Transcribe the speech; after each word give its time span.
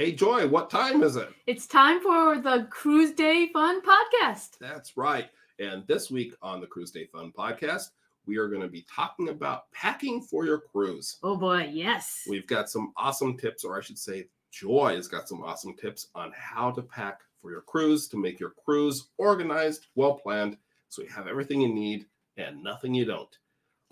Hey, 0.00 0.12
Joy, 0.12 0.48
what 0.48 0.70
time 0.70 1.02
is 1.02 1.16
it? 1.16 1.28
It's 1.46 1.66
time 1.66 2.00
for 2.00 2.38
the 2.38 2.66
Cruise 2.70 3.12
Day 3.12 3.50
Fun 3.52 3.82
podcast. 3.82 4.56
That's 4.58 4.96
right. 4.96 5.28
And 5.58 5.86
this 5.88 6.10
week 6.10 6.32
on 6.40 6.62
the 6.62 6.66
Cruise 6.66 6.90
Day 6.90 7.04
Fun 7.04 7.34
podcast, 7.36 7.90
we 8.24 8.38
are 8.38 8.48
going 8.48 8.62
to 8.62 8.68
be 8.68 8.86
talking 8.90 9.28
about 9.28 9.70
packing 9.72 10.22
for 10.22 10.46
your 10.46 10.58
cruise. 10.58 11.18
Oh 11.22 11.36
boy, 11.36 11.68
yes. 11.70 12.22
We've 12.26 12.46
got 12.46 12.70
some 12.70 12.94
awesome 12.96 13.36
tips, 13.36 13.62
or 13.62 13.76
I 13.76 13.82
should 13.82 13.98
say, 13.98 14.28
Joy 14.50 14.94
has 14.94 15.06
got 15.06 15.28
some 15.28 15.42
awesome 15.42 15.76
tips 15.76 16.06
on 16.14 16.32
how 16.34 16.70
to 16.70 16.80
pack 16.80 17.20
for 17.42 17.50
your 17.50 17.60
cruise 17.60 18.08
to 18.08 18.16
make 18.16 18.40
your 18.40 18.54
cruise 18.64 19.08
organized, 19.18 19.88
well 19.96 20.14
planned, 20.14 20.56
so 20.88 21.02
you 21.02 21.10
have 21.10 21.28
everything 21.28 21.60
you 21.60 21.74
need 21.74 22.06
and 22.38 22.62
nothing 22.62 22.94
you 22.94 23.04
don't. 23.04 23.36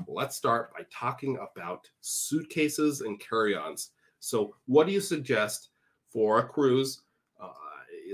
Let's 0.06 0.36
start 0.36 0.72
by 0.72 0.86
talking 0.90 1.36
about 1.36 1.86
suitcases 2.00 3.02
and 3.02 3.20
carry 3.20 3.54
ons. 3.54 3.90
So, 4.20 4.54
what 4.64 4.86
do 4.86 4.92
you 4.94 5.02
suggest 5.02 5.68
for 6.10 6.38
a 6.38 6.48
cruise? 6.48 7.02
Uh, 7.38 7.52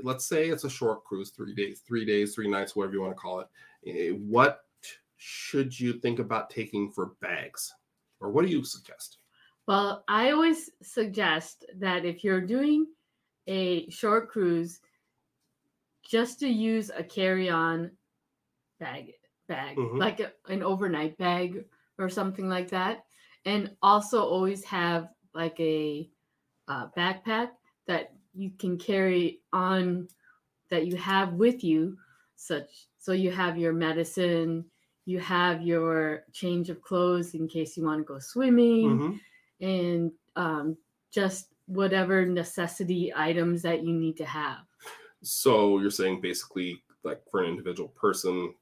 let's 0.03 0.27
say 0.27 0.49
it's 0.49 0.65
a 0.65 0.71
short 0.71 1.05
cruise, 1.05 1.31
three 1.31 1.55
days, 1.55 1.81
three 1.81 2.05
days, 2.05 2.35
three 2.35 2.49
nights, 2.51 2.75
whatever 2.77 2.95
you 2.95 3.01
want 3.01 3.17
to 3.17 3.21
call 3.21 3.41
it. 3.41 3.49
Eh, 3.87 4.11
What 4.11 4.67
should 5.17 5.79
you 5.79 5.95
think 5.95 6.19
about 6.19 6.51
taking 6.51 6.91
for 6.91 7.15
bags? 7.21 7.75
Or 8.21 8.31
what 8.31 8.45
do 8.45 8.51
you 8.51 8.65
suggest? 8.65 9.19
Well, 9.67 10.05
I 10.09 10.31
always 10.31 10.71
suggest 10.83 11.65
that 11.77 12.05
if 12.05 12.23
you're 12.23 12.41
doing 12.41 12.87
a 13.47 13.89
short 13.91 14.31
cruise, 14.31 14.81
just 16.03 16.41
to 16.41 16.49
use 16.49 16.91
a 16.91 17.03
carry-on 17.03 17.91
bag, 18.81 19.15
bag 19.49 19.79
Mhm. 19.79 19.99
like 19.99 20.21
a, 20.21 20.33
an 20.49 20.63
overnight 20.63 21.17
bag 21.19 21.67
or 21.99 22.09
something 22.11 22.49
like 22.49 22.71
that, 22.71 23.07
and 23.45 23.77
also 23.83 24.23
always 24.25 24.65
have 24.65 25.11
like 25.35 25.59
a 25.61 26.11
uh, 26.69 26.89
backpack 26.97 27.53
that 27.87 28.13
you 28.35 28.51
can 28.59 28.79
carry 28.79 29.41
on 29.53 30.09
that 30.71 30.87
you 30.87 30.97
have 30.97 31.35
with 31.35 31.63
you, 31.63 31.99
such 32.37 32.89
so 32.99 33.13
you 33.13 33.31
have 33.31 33.59
your 33.59 33.73
medicine, 33.73 34.65
you 35.05 35.19
have 35.21 35.63
your 35.63 36.25
change 36.33 36.71
of 36.71 36.81
clothes 36.83 37.35
in 37.35 37.47
case 37.47 37.77
you 37.77 37.85
want 37.85 38.01
to 38.01 38.05
go 38.05 38.19
swimming 38.19 38.99
Mhm. 38.99 39.21
and 39.61 40.13
um, 40.37 40.77
just 41.11 41.53
whatever 41.67 42.27
necessity 42.27 43.13
items 43.15 43.63
that 43.63 43.85
you 43.85 43.93
need 43.93 44.17
to 44.17 44.25
have. 44.25 44.65
So 45.23 45.79
you're 45.79 45.91
saying 45.91 46.21
basically, 46.21 46.83
like 47.03 47.23
for 47.31 47.43
an 47.43 47.51
individual 47.51 47.91
person, 47.91 48.55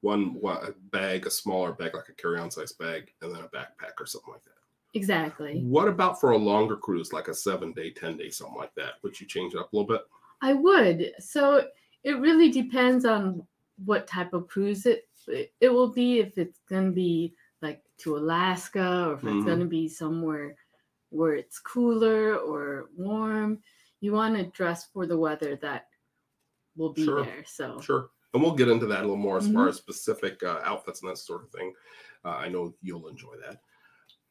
one 0.00 0.34
wa- 0.34 0.70
bag, 0.90 1.26
a 1.26 1.30
smaller 1.30 1.72
bag, 1.72 1.94
like 1.94 2.08
a 2.08 2.12
carry-on 2.14 2.50
size 2.50 2.72
bag, 2.72 3.12
and 3.22 3.34
then 3.34 3.42
a 3.42 3.48
backpack 3.48 3.98
or 3.98 4.06
something 4.06 4.32
like 4.32 4.42
that. 4.44 4.55
Exactly. 4.96 5.60
What 5.60 5.88
about 5.88 6.18
for 6.20 6.30
a 6.30 6.38
longer 6.38 6.76
cruise, 6.76 7.12
like 7.12 7.28
a 7.28 7.34
seven-day, 7.34 7.90
ten-day, 7.90 8.30
something 8.30 8.56
like 8.56 8.74
that? 8.76 8.94
Would 9.02 9.20
you 9.20 9.26
change 9.26 9.54
it 9.54 9.60
up 9.60 9.70
a 9.72 9.76
little 9.76 9.86
bit? 9.86 10.02
I 10.40 10.54
would. 10.54 11.12
So 11.18 11.68
it 12.02 12.18
really 12.18 12.50
depends 12.50 13.04
on 13.04 13.46
what 13.84 14.06
type 14.06 14.32
of 14.32 14.48
cruise 14.48 14.86
it 14.86 15.08
it, 15.60 15.68
will 15.68 15.92
be. 15.92 16.20
If 16.20 16.38
it's 16.38 16.60
going 16.68 16.86
to 16.86 16.92
be 16.92 17.34
like 17.60 17.82
to 17.98 18.16
Alaska, 18.16 19.08
or 19.08 19.14
if 19.14 19.24
it's 19.24 19.44
Mhm. 19.44 19.44
going 19.44 19.60
to 19.60 19.66
be 19.66 19.88
somewhere 19.88 20.56
where 21.10 21.34
it's 21.34 21.58
cooler 21.58 22.36
or 22.36 22.88
warm, 22.96 23.62
you 24.00 24.12
want 24.12 24.36
to 24.36 24.44
dress 24.44 24.86
for 24.92 25.06
the 25.06 25.18
weather 25.18 25.56
that 25.56 25.88
will 26.76 26.92
be 26.92 27.04
Sure. 27.04 27.24
there. 27.24 27.44
So 27.44 27.80
Sure. 27.80 28.10
And 28.32 28.42
we'll 28.42 28.54
get 28.54 28.68
into 28.68 28.86
that 28.86 29.00
a 29.00 29.02
little 29.08 29.16
more 29.16 29.38
as 29.38 29.48
far 29.48 29.66
Mhm. 29.66 29.68
as 29.70 29.76
specific 29.76 30.42
uh, 30.42 30.60
outfits 30.62 31.02
and 31.02 31.10
that 31.10 31.18
sort 31.18 31.42
of 31.42 31.50
thing. 31.50 31.74
Uh, 32.24 32.36
I 32.44 32.48
know 32.48 32.74
you'll 32.82 33.08
enjoy 33.08 33.36
that. 33.38 33.60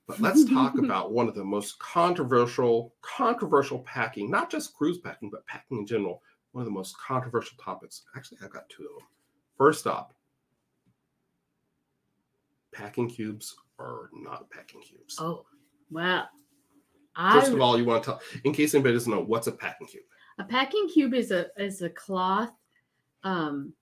But 0.07 0.19
let's 0.19 0.45
talk 0.45 0.77
about 0.79 1.11
one 1.11 1.27
of 1.27 1.35
the 1.35 1.43
most 1.43 1.79
controversial, 1.79 2.93
controversial 3.01 3.79
packing, 3.79 4.29
not 4.29 4.51
just 4.51 4.75
cruise 4.75 4.99
packing, 4.99 5.29
but 5.29 5.45
packing 5.47 5.79
in 5.79 5.87
general. 5.87 6.21
One 6.51 6.61
of 6.61 6.65
the 6.65 6.71
most 6.71 6.97
controversial 6.97 7.57
topics. 7.57 8.03
Actually, 8.15 8.37
I've 8.43 8.51
got 8.53 8.69
two 8.69 8.83
of 8.83 8.89
them. 8.89 9.07
First 9.57 9.87
up, 9.87 10.13
packing 12.71 13.09
cubes 13.09 13.55
or 13.77 14.09
not 14.13 14.49
packing 14.49 14.81
cubes. 14.81 15.17
oh 15.19 15.45
well. 15.89 16.29
First 17.31 17.53
of 17.53 17.61
all, 17.61 17.77
you 17.77 17.85
want 17.85 18.03
to 18.03 18.09
tell, 18.11 18.21
in 18.43 18.51
case 18.53 18.73
anybody 18.73 18.93
doesn't 18.93 19.11
know, 19.11 19.21
what's 19.21 19.47
a 19.47 19.51
packing 19.53 19.87
cube? 19.87 20.03
A 20.37 20.43
packing 20.43 20.89
cube 20.89 21.13
is 21.13 21.31
a 21.31 21.47
is 21.57 21.81
a 21.81 21.89
cloth 21.89 22.51
um 23.23 23.73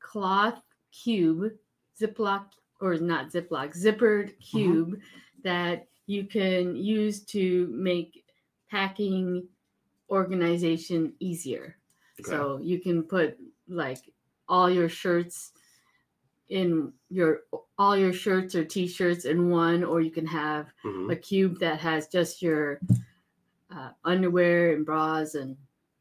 cloth 0.00 0.60
cube, 0.90 1.52
Ziploc 2.00 2.46
or 2.80 2.96
not 2.96 3.30
Ziploc, 3.30 3.76
zippered 3.76 4.32
Mm-hmm. 4.54 4.94
That 5.42 5.86
you 6.06 6.24
can 6.24 6.74
use 6.76 7.20
to 7.26 7.68
make 7.72 8.24
packing 8.70 9.46
organization 10.10 11.12
easier. 11.20 11.76
Okay. 12.20 12.30
So 12.30 12.58
you 12.62 12.80
can 12.80 13.02
put 13.02 13.38
like 13.68 13.98
all 14.48 14.70
your 14.70 14.88
shirts 14.88 15.52
in 16.48 16.92
your 17.10 17.40
all 17.78 17.96
your 17.96 18.12
shirts 18.12 18.54
or 18.54 18.64
t-shirts 18.64 19.26
in 19.26 19.50
one 19.50 19.84
or 19.84 20.00
you 20.00 20.10
can 20.10 20.26
have 20.26 20.72
Mhm. 20.82 21.12
a 21.12 21.16
cube 21.16 21.58
that 21.60 21.78
has 21.80 22.08
just 22.08 22.40
your 22.42 22.80
uh, 23.70 23.90
underwear 24.02 24.72
and 24.74 24.86
bras 24.86 25.34
and 25.34 25.54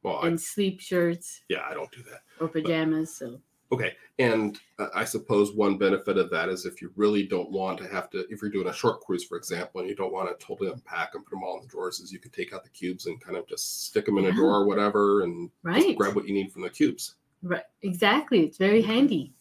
Well, 0.04 0.20
I, 0.24 0.28
and 0.28 0.40
sleep 0.40 0.80
shirts 0.80 1.42
yeah, 1.50 1.66
I 1.70 1.74
don't 1.74 1.92
do 1.92 2.02
that. 2.04 2.22
or 2.40 2.48
pajamas. 2.48 3.14
So 3.14 3.42
Okay. 3.72 3.94
And 4.20 4.58
uh, 4.80 4.88
I 4.96 5.04
suppose 5.04 5.54
one 5.54 5.78
benefit 5.78 6.18
of 6.18 6.30
that 6.32 6.50
is 6.50 6.66
if 6.66 6.82
you 6.82 6.92
really 6.96 7.24
don't 7.24 7.52
want 7.52 7.78
to 7.80 7.88
have 7.88 8.10
to, 8.12 8.26
if 8.30 8.42
you're 8.42 8.52
doing 8.52 8.68
a 8.68 8.74
short 8.74 9.02
cruise, 9.02 9.26
for 9.26 9.38
example, 9.38 9.82
and 9.82 9.90
you 9.90 9.96
don't 9.96 10.14
want 10.14 10.28
to 10.30 10.46
totally 10.46 10.72
unpack 10.72 11.16
and 11.16 11.26
put 11.26 11.32
them 11.32 11.44
all 11.44 11.58
in 11.58 11.62
the 11.64 11.68
drawers, 11.68 12.00
is 12.00 12.12
you 12.12 12.20
could 12.20 12.34
take 12.34 12.54
out 12.54 12.64
the 12.64 12.70
cubes 12.70 13.08
and 13.08 13.20
kind 13.20 13.38
of 13.38 13.48
just 13.48 13.86
stick 13.86 14.06
them 14.06 14.18
in 14.18 14.26
a 14.26 14.32
drawer 14.32 14.62
or 14.62 14.66
whatever 14.66 15.24
and 15.24 15.50
right, 15.64 15.98
grab 15.98 16.16
what 16.16 16.28
you 16.28 16.34
need 16.34 16.52
from 16.52 16.62
the 16.62 16.70
cubes. 16.70 17.16
right, 17.44 17.64
exactly. 17.82 18.42
It's 18.42 18.58
very 18.58 18.82
handy. 18.82 19.34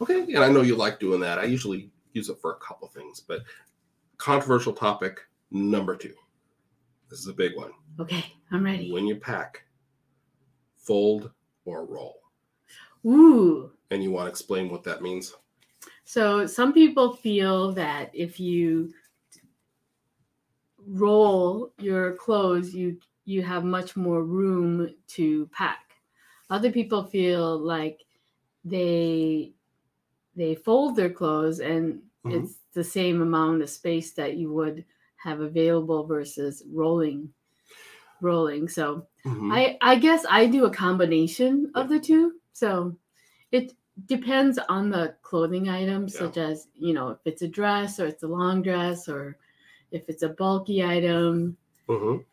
Okay. 0.00 0.22
And 0.22 0.38
I 0.38 0.48
know 0.48 0.62
you 0.62 0.76
like 0.76 0.98
doing 0.98 1.20
that. 1.20 1.38
I 1.38 1.44
usually 1.44 1.90
use 2.14 2.30
it 2.30 2.38
for 2.40 2.52
a 2.52 2.56
couple 2.56 2.88
things, 2.88 3.20
but 3.20 3.42
controversial 4.16 4.72
topic 4.72 5.20
number 5.50 5.96
two. 5.96 6.14
This 7.10 7.18
is 7.18 7.26
a 7.26 7.32
big 7.32 7.56
one. 7.56 7.72
Okay, 7.98 8.24
I'm 8.52 8.64
ready. 8.64 8.92
When 8.92 9.06
you 9.06 9.16
pack, 9.16 9.64
fold 10.78 11.30
or 11.64 11.84
roll. 11.84 12.19
Ooh. 13.06 13.72
And 13.90 14.02
you 14.02 14.10
want 14.10 14.26
to 14.26 14.30
explain 14.30 14.68
what 14.68 14.82
that 14.84 15.02
means? 15.02 15.34
So 16.04 16.46
some 16.46 16.74
people 16.74 17.16
feel 17.16 17.72
that 17.72 18.10
if 18.14 18.38
you 18.38 18.92
roll 20.86 21.72
your 21.78 22.14
clothes, 22.14 22.74
you 22.74 22.98
you 23.24 23.42
have 23.42 23.64
much 23.64 23.96
more 23.96 24.24
room 24.24 24.94
to 25.06 25.46
pack. 25.48 25.94
Other 26.48 26.72
people 26.72 27.04
feel 27.04 27.58
like 27.58 28.00
they 28.64 29.54
they 30.36 30.54
fold 30.56 30.96
their 30.96 31.10
clothes 31.10 31.60
and 31.60 32.02
Mhm. 32.24 32.46
it's 32.46 32.60
the 32.74 32.84
same 32.84 33.22
amount 33.22 33.62
of 33.62 33.70
space 33.70 34.12
that 34.14 34.36
you 34.36 34.52
would 34.52 34.84
have 35.16 35.40
available 35.40 36.06
versus 36.06 36.64
rolling 36.72 37.32
rolling. 38.20 38.68
So 38.68 39.08
Mhm. 39.24 39.52
I 39.52 39.78
I 39.82 39.96
guess 39.96 40.26
I 40.28 40.46
do 40.46 40.66
a 40.66 40.70
combination 40.74 41.72
of 41.74 41.88
the 41.88 42.00
two. 42.00 42.39
So 42.52 42.96
it 43.52 43.72
depends 44.06 44.58
on 44.68 44.90
the 44.90 45.14
clothing 45.22 45.68
item, 45.68 46.02
Yeah. 46.02 46.08
such 46.08 46.36
as 46.36 46.68
you 46.74 46.92
know 46.94 47.08
if 47.10 47.18
it's 47.24 47.42
a 47.42 47.48
dress 47.48 48.00
or 48.00 48.06
it's 48.06 48.22
a 48.22 48.28
long 48.28 48.62
dress 48.62 49.08
or 49.08 49.38
if 49.90 50.08
it's 50.08 50.22
a 50.22 50.28
bulky 50.30 50.84
item. 50.84 51.56
Mhm. 51.88 52.24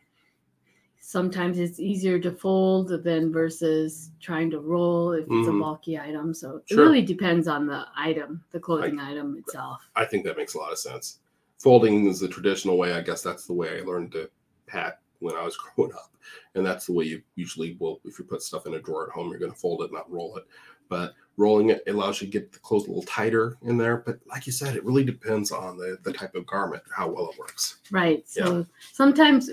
Sometimes 0.99 1.57
it's 1.57 1.79
easier 1.79 2.19
to 2.19 2.31
fold 2.31 2.89
than 3.03 3.31
versus 3.31 4.11
trying 4.19 4.49
to 4.51 4.59
roll 4.59 5.13
if 5.13 5.21
it's 5.21 5.29
Mhm. 5.47 5.55
a 5.55 5.59
bulky 5.59 5.97
item. 5.97 6.33
So 6.33 6.57
it 6.57 6.63
Sure. 6.69 6.83
really 6.85 7.01
depends 7.01 7.47
on 7.47 7.65
the 7.65 7.85
item, 7.95 8.43
the 8.51 8.59
clothing 8.59 8.99
item 8.99 9.37
itself. 9.37 9.81
I 9.95 10.03
think 10.05 10.25
that 10.25 10.35
makes 10.35 10.53
a 10.55 10.57
lot 10.57 10.71
of 10.73 10.77
sense. 10.77 11.19
Folding 11.59 12.07
is 12.07 12.19
the 12.19 12.27
traditional 12.27 12.77
way. 12.77 12.91
I 12.93 13.01
guess 13.01 13.21
that's 13.23 13.47
the 13.47 13.53
way 13.53 13.79
I 13.79 13.83
learned 13.83 14.11
to 14.13 14.29
pack 14.65 15.01
when 15.19 15.35
I 15.35 15.43
was 15.43 15.57
growing 15.75 15.93
up. 15.93 16.11
And 16.55 16.65
that's 16.65 16.85
the 16.85 16.93
way 16.93 17.05
you 17.05 17.21
usually 17.35 17.77
will, 17.79 17.99
if 18.05 18.19
you 18.19 18.25
put 18.25 18.41
stuff 18.41 18.65
in 18.65 18.73
a 18.73 18.79
drawer 18.79 19.07
at 19.07 19.13
home, 19.13 19.29
you're 19.29 19.39
going 19.39 19.51
to 19.51 19.57
fold 19.57 19.81
it, 19.83 19.93
not 19.93 20.11
roll 20.11 20.35
it. 20.37 20.45
But 20.89 21.13
rolling 21.37 21.69
it 21.69 21.83
allows 21.87 22.21
you 22.21 22.27
to 22.27 22.31
get 22.31 22.51
the 22.51 22.59
clothes 22.59 22.85
a 22.85 22.87
little 22.87 23.03
tighter 23.03 23.57
in 23.63 23.77
there. 23.77 23.97
But 23.97 24.19
like 24.27 24.45
you 24.47 24.53
said, 24.53 24.75
it 24.75 24.85
really 24.85 25.03
depends 25.03 25.51
on 25.51 25.77
the, 25.77 25.97
the 26.03 26.13
type 26.13 26.35
of 26.35 26.45
garment, 26.45 26.83
how 26.95 27.09
well 27.09 27.29
it 27.29 27.37
works. 27.37 27.77
Right. 27.91 28.27
So 28.27 28.65
sometimes 28.93 29.49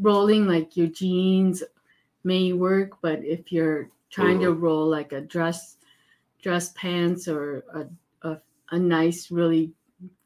rolling 0.00 0.46
like 0.46 0.76
your 0.76 0.88
jeans 0.88 1.62
may 2.24 2.52
work, 2.52 2.92
but 3.02 3.22
if 3.24 3.52
you're 3.52 3.90
trying 4.10 4.40
to 4.40 4.52
roll 4.52 4.86
like 4.86 5.12
a 5.12 5.20
dress 5.20 5.76
dress 6.42 6.72
pants 6.72 7.28
or 7.28 7.64
a, 7.74 8.28
a, 8.28 8.40
a 8.70 8.78
nice 8.78 9.30
really 9.30 9.72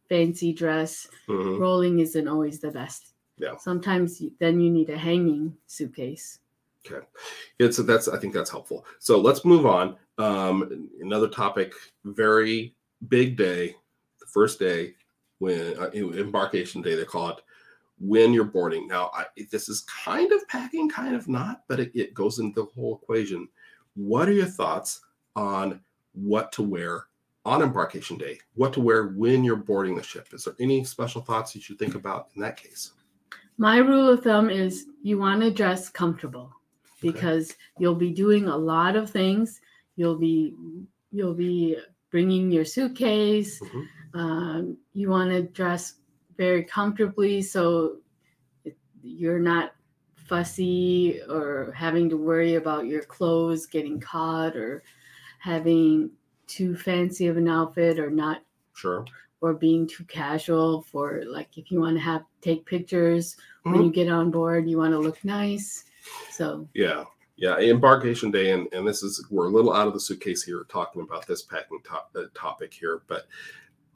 fancy 0.09 0.53
dress, 0.53 1.09
Mhm. 1.29 1.59
rolling 1.59 2.01
isn't 2.01 2.29
always 2.29 2.61
the 2.61 2.71
best. 2.71 3.10
Yeah. 3.41 3.57
Sometimes 3.57 4.23
then 4.39 4.61
you 4.61 4.71
need 4.71 4.91
a 4.91 4.99
hanging 4.99 5.57
suitcase. 5.67 6.41
Okay. 6.87 7.05
It's 7.59 7.79
that's 7.79 8.09
I 8.09 8.19
think 8.19 8.35
that's 8.35 8.51
helpful. 8.51 8.85
So 8.99 9.19
let's 9.19 9.45
move 9.45 9.67
on. 9.67 9.97
Um, 10.19 10.89
another 11.01 11.29
topic, 11.29 11.73
very 12.05 12.75
big 13.09 13.37
day, 13.37 13.75
the 14.19 14.27
first 14.27 14.59
day 14.59 14.95
when 15.39 15.79
uh, 15.79 15.91
embarkation 15.93 16.83
day 16.83 16.95
they 16.95 17.05
call 17.05 17.31
it. 17.31 17.41
when 18.01 18.33
you're 18.33 18.45
boarding. 18.45 18.89
Now, 18.89 19.11
I, 19.15 19.27
this 19.51 19.69
is 19.69 19.83
kind 19.83 20.33
of 20.33 20.47
packing, 20.49 20.89
kind 20.89 21.15
of 21.15 21.29
not, 21.29 21.63
but 21.69 21.81
it, 21.81 21.93
it 21.95 22.15
goes 22.15 22.39
into 22.39 22.63
the 22.63 22.71
whole 22.75 22.97
equation. 23.03 23.49
What 23.95 24.29
are 24.29 24.33
your 24.33 24.47
thoughts 24.47 25.03
on 25.37 25.81
what 26.13 26.51
to 26.53 26.63
wear 26.63 27.05
on 27.45 27.63
embarkation 27.63 28.17
day? 28.17 28.39
What 28.55 28.73
to 28.75 28.81
wear 28.81 29.09
when 29.09 29.45
you're 29.45 29.57
boarding 29.57 29.97
the 29.97 30.03
ship? 30.03 30.29
Is 30.33 30.45
there 30.45 30.55
any 30.59 30.83
special 30.85 31.21
thoughts 31.21 31.55
you 31.55 31.61
should 31.61 31.79
think 31.79 31.95
about 31.95 32.29
in 32.35 32.43
that 32.43 32.57
case? 32.57 32.93
My 33.59 33.79
rule 33.79 34.09
of 34.09 34.23
thumb 34.23 34.49
is 34.51 34.87
you 35.03 35.19
want 35.19 35.43
to 35.43 35.51
dress 35.51 35.89
comfortable 35.89 36.51
because 37.03 37.57
you'll 37.79 37.95
be 37.95 38.11
doing 38.11 38.49
a 38.49 38.57
lot 38.57 38.97
of 38.97 39.11
things. 39.11 39.61
You'll 39.97 40.17
be 40.19 40.55
you'll 41.13 41.35
be 41.35 41.77
bringing 42.11 42.51
your 42.51 42.65
suitcase. 42.65 43.61
Mhm. 43.61 43.89
Um, 44.15 44.79
you 44.93 45.09
want 45.11 45.31
to 45.31 45.43
dress 45.43 45.95
very 46.37 46.65
comfortably 46.65 47.43
so 47.43 47.99
you're 49.03 49.39
not 49.39 49.75
fussy 50.17 51.21
or 51.29 51.73
having 51.77 52.09
to 52.09 52.17
worry 52.17 52.55
about 52.55 52.87
your 52.87 53.03
clothes 53.03 53.67
getting 53.67 54.01
caught 54.01 54.57
or 54.57 54.83
having 55.39 56.11
too 56.47 56.77
fancy 56.77 57.27
of 57.27 57.37
an 57.37 57.49
outfit 57.49 57.99
or 57.99 58.11
not 58.11 58.43
Sure. 58.75 59.05
Or 59.41 59.55
being 59.55 59.87
too 59.87 60.05
casual 60.05 60.83
for 60.83 61.23
like 61.27 61.57
if 61.57 61.71
you 61.71 61.81
want 61.81 61.97
to 61.97 62.03
have 62.03 62.23
take 62.41 62.65
pictures 62.67 63.37
when 63.63 63.75
Mhm. 63.77 63.85
you 63.87 63.93
get 63.93 64.09
on 64.11 64.31
board 64.31 64.69
you 64.69 64.77
want 64.79 64.93
to 64.93 64.99
look 64.99 65.23
nice 65.25 65.85
so 66.31 66.69
Yeah. 66.75 67.05
Yeah. 67.37 67.57
Embarkation 67.59 68.31
day. 68.31 68.51
And, 68.53 68.69
and 68.73 68.87
this 68.87 69.03
is, 69.03 69.27
we're 69.31 69.47
a 69.47 69.51
little 69.51 69.73
out 69.73 69.87
of 69.87 69.95
the 69.95 70.01
suitcase 70.01 70.43
here 70.43 70.67
talking 70.69 71.01
about 71.01 71.27
this 71.27 71.41
packing 71.43 71.81
top, 71.85 72.11
uh, 72.15 72.25
topic 72.35 72.73
here. 72.73 73.01
But 73.07 73.27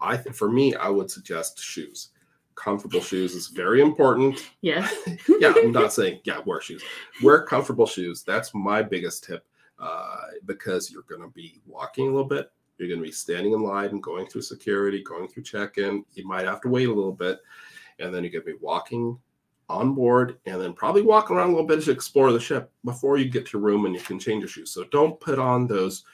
I 0.00 0.16
think 0.16 0.34
for 0.34 0.50
me, 0.50 0.74
I 0.74 0.88
would 0.88 1.10
suggest 1.10 1.58
shoes. 1.60 2.08
Comfortable 2.54 3.00
shoes 3.00 3.34
is 3.34 3.48
very 3.48 3.80
important. 3.82 4.50
yes 4.62 4.94
yeah, 5.40 5.52
I'm 5.56 5.72
not 5.72 5.92
saying 5.92 6.20
yeah, 6.24 6.38
wear 6.46 6.60
shoes. 6.62 6.82
Wear 7.22 7.42
comfortable 7.42 7.86
shoes. 7.86 8.22
That's 8.22 8.54
my 8.54 8.82
biggest 8.82 9.24
tip 9.24 9.44
uh, 9.78 10.16
because 10.46 10.90
you're 10.90 11.02
going 11.02 11.20
to 11.22 11.28
be 11.34 11.60
walking 11.66 12.06
a 12.06 12.10
little 12.10 12.24
bit. 12.28 12.50
You're 12.78 12.88
going 12.88 13.00
to 13.00 13.06
be 13.06 13.12
standing 13.12 13.52
in 13.52 13.62
line 13.62 13.90
and 13.90 14.02
going 14.02 14.26
through 14.26 14.42
security, 14.42 15.02
going 15.02 15.28
through 15.28 15.44
check-in. 15.44 16.04
You 16.14 16.26
might 16.26 16.46
have 16.46 16.60
to 16.62 16.68
wait 16.68 16.88
a 16.88 16.92
little 16.92 17.12
bit, 17.12 17.38
and 17.98 18.12
then 18.12 18.22
you're 18.22 18.32
going 18.32 18.44
to 18.44 18.52
be 18.52 18.58
walking 18.60 19.18
on 19.68 19.94
board, 19.94 20.38
and 20.46 20.60
then 20.60 20.74
probably 20.74 21.02
walking 21.02 21.36
around 21.36 21.48
a 21.48 21.52
little 21.52 21.66
bit 21.66 21.82
to 21.82 21.90
explore 21.90 22.32
the 22.32 22.40
ship 22.40 22.70
before 22.84 23.16
you 23.16 23.30
get 23.30 23.46
to 23.46 23.58
your 23.58 23.62
room 23.62 23.86
and 23.86 23.94
you 23.94 24.00
can 24.00 24.18
change 24.18 24.40
your 24.40 24.48
shoes. 24.48 24.70
So 24.70 24.84
don't 24.84 25.18
put 25.20 25.38
on 25.38 25.66
those. 25.66 26.04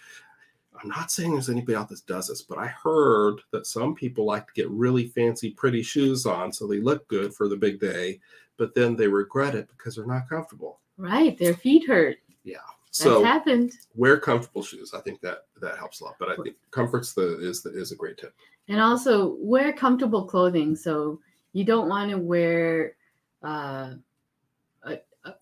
I'm 0.81 0.89
not 0.89 1.11
saying 1.11 1.33
there's 1.33 1.51
anybody 1.51 1.77
out 1.77 1.89
that 1.89 2.07
does 2.07 2.29
this, 2.29 2.43
but 2.43 2.59
I 2.59 2.69
heard 2.69 3.41
that 3.51 3.67
some 3.67 3.95
people 3.95 4.25
like 4.25 4.47
to 4.47 4.53
get 4.55 4.71
really 4.71 5.09
fancy, 5.09 5.51
pretty 5.51 5.83
shoes 5.83 6.27
on 6.27 6.53
so 6.53 6.67
they 6.67 6.81
look 6.81 7.07
good 7.09 7.35
for 7.35 7.49
the 7.49 7.57
big 7.57 7.81
day 7.81 8.21
but 8.61 8.75
then 8.75 8.95
they 8.95 9.09
regret 9.09 9.55
it 9.55 9.71
because 9.71 9.97
they're 9.97 10.07
not 10.07 10.29
comfortable. 10.29 10.81
right 10.99 11.39
their 11.39 11.55
feet 11.55 11.89
hurt 11.89 12.19
that's 12.45 12.80
So 12.93 13.23
happened 13.25 13.73
wear 13.95 14.19
comfortable 14.19 14.63
shoes. 14.63 14.93
I 14.95 15.01
think 15.01 15.21
that 15.21 15.47
that 15.61 15.79
helps 15.79 16.01
a 16.01 16.05
lot. 16.05 16.17
But 16.19 16.31
I 16.31 16.37
think 16.43 16.57
comfort's 16.71 17.13
the 17.13 17.39
is 17.41 17.63
the, 17.63 17.71
is 17.71 17.93
a 17.93 17.97
great 17.97 18.17
tip. 18.19 18.35
and 18.69 18.81
also 18.81 19.37
wear 19.41 19.73
comfortable 19.73 20.25
clothing 20.27 20.77
so 20.77 21.21
you 21.53 21.65
don't 21.65 21.89
want 21.89 22.11
to 22.11 22.19
wear 22.19 22.95
uh, 23.43 23.95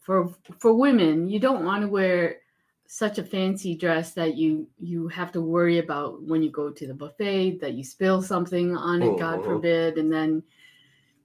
for 0.00 0.34
for 0.58 0.74
women 0.74 1.28
you 1.28 1.38
don't 1.38 1.64
want 1.64 1.82
to 1.82 1.88
wear 1.88 2.38
such 2.86 3.18
a 3.18 3.22
fancy 3.22 3.74
dress 3.76 4.12
that 4.12 4.34
you 4.36 4.66
you 4.78 5.08
have 5.08 5.30
to 5.32 5.40
worry 5.40 5.78
about 5.78 6.22
when 6.22 6.42
you 6.42 6.50
go 6.50 6.70
to 6.70 6.86
the 6.86 6.94
buffet 6.94 7.58
that 7.60 7.74
you 7.74 7.84
spill 7.84 8.20
something 8.22 8.76
on 8.76 9.02
it 9.02 9.18
god 9.18 9.38
Mhm. 9.40 9.44
forbid 9.44 9.98
and 9.98 10.12
then 10.12 10.42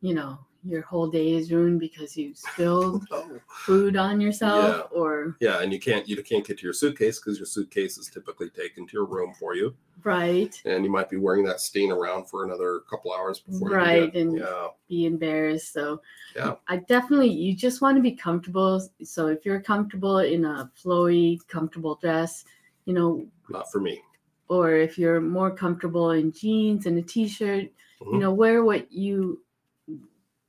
you 0.01 0.13
know 0.13 0.37
your 0.65 0.81
whole 0.81 1.07
day 1.09 1.33
is 1.33 1.51
ruined 1.51 1.79
because 1.79 2.15
you 2.15 2.33
spilled 2.33 3.05
food 3.65 3.95
on 3.97 4.21
yourself 4.21 4.87
or 4.91 5.35
Yeah, 5.39 5.59
and 5.61 5.73
you 5.73 5.79
can't 5.79 6.07
you 6.07 6.21
can't 6.23 6.45
get 6.45 6.57
to 6.59 6.63
your 6.63 6.73
suitcase 6.73 7.19
because 7.19 7.37
your 7.37 7.45
suitcase 7.45 7.97
is 7.97 8.07
typically 8.09 8.49
taken 8.49 8.85
to 8.87 8.93
your 8.93 9.05
room 9.05 9.33
for 9.39 9.55
you, 9.55 9.75
right 10.03 10.59
and 10.65 10.83
you 10.85 10.91
might 10.91 11.09
be 11.09 11.17
wearing 11.17 11.43
that 11.45 11.59
stain 11.59 11.91
around 11.91 12.25
for 12.29 12.45
another 12.45 12.81
couple 12.89 13.11
hours 13.13 13.39
before 13.39 13.69
you 13.69 13.75
Right, 13.75 14.15
and- 14.15 14.37
yeah, 14.37 14.67
be 14.87 15.05
embarrassed 15.05 15.73
so 15.73 16.01
Yeah. 16.35 16.55
i 16.67 16.77
definitely 16.77 17.29
you 17.29 17.55
just 17.55 17.81
want 17.81 17.97
to 17.97 18.01
be 18.01 18.11
comfortable 18.13 18.81
so 19.03 19.27
if 19.27 19.45
you're 19.45 19.61
comfortable 19.61 20.19
in 20.19 20.45
a 20.45 20.71
flowy 20.81 21.39
comfortable 21.47 21.95
dress 21.95 22.45
you 22.85 22.93
know 22.93 23.25
not 23.49 23.71
for 23.71 23.79
me. 23.81 24.01
or 24.49 24.71
if 24.73 24.97
you're 24.97 25.19
more 25.21 25.51
comfortable 25.51 26.11
in 26.11 26.31
jeans 26.31 26.85
and 26.85 26.97
a 26.97 27.01
t-shirt 27.01 27.69
Mhm. 28.01 28.13
you 28.13 28.19
know 28.19 28.33
wear 28.33 28.63
what 28.63 28.91
you 28.91 29.41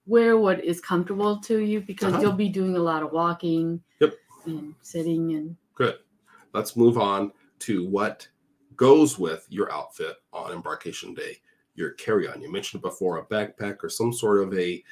wear 0.07 0.37
what 0.39 0.63
is 0.65 0.81
comfortable 0.81 1.39
to 1.41 1.59
you 1.61 1.81
because 1.81 2.13
Uh-huh. 2.13 2.23
you'll 2.23 2.33
be 2.33 2.49
doing 2.49 2.77
a 2.77 2.81
lot 2.81 3.03
of 3.03 3.13
walking 3.13 3.83
Yep. 4.01 4.15
and 4.47 4.75
sitting 4.83 5.33
and 5.35 5.57
Good. 5.75 5.99
Let's 6.53 6.77
move 6.77 6.99
on 6.99 7.33
to 7.61 7.87
what 7.89 8.29
goes 8.77 9.19
with 9.19 9.47
your 9.49 9.73
outfit 9.73 10.17
on 10.33 10.53
embarkation 10.53 11.15
day. 11.15 11.39
Your 11.75 11.91
carry-on. 11.93 12.41
You 12.41 12.53
mentioned 12.53 12.83
before 12.83 13.19
a 13.19 13.25
backpack 13.27 13.83
or 13.83 13.89
some 13.89 14.13
sort 14.13 14.41
of 14.41 14.53
a. 14.55 14.85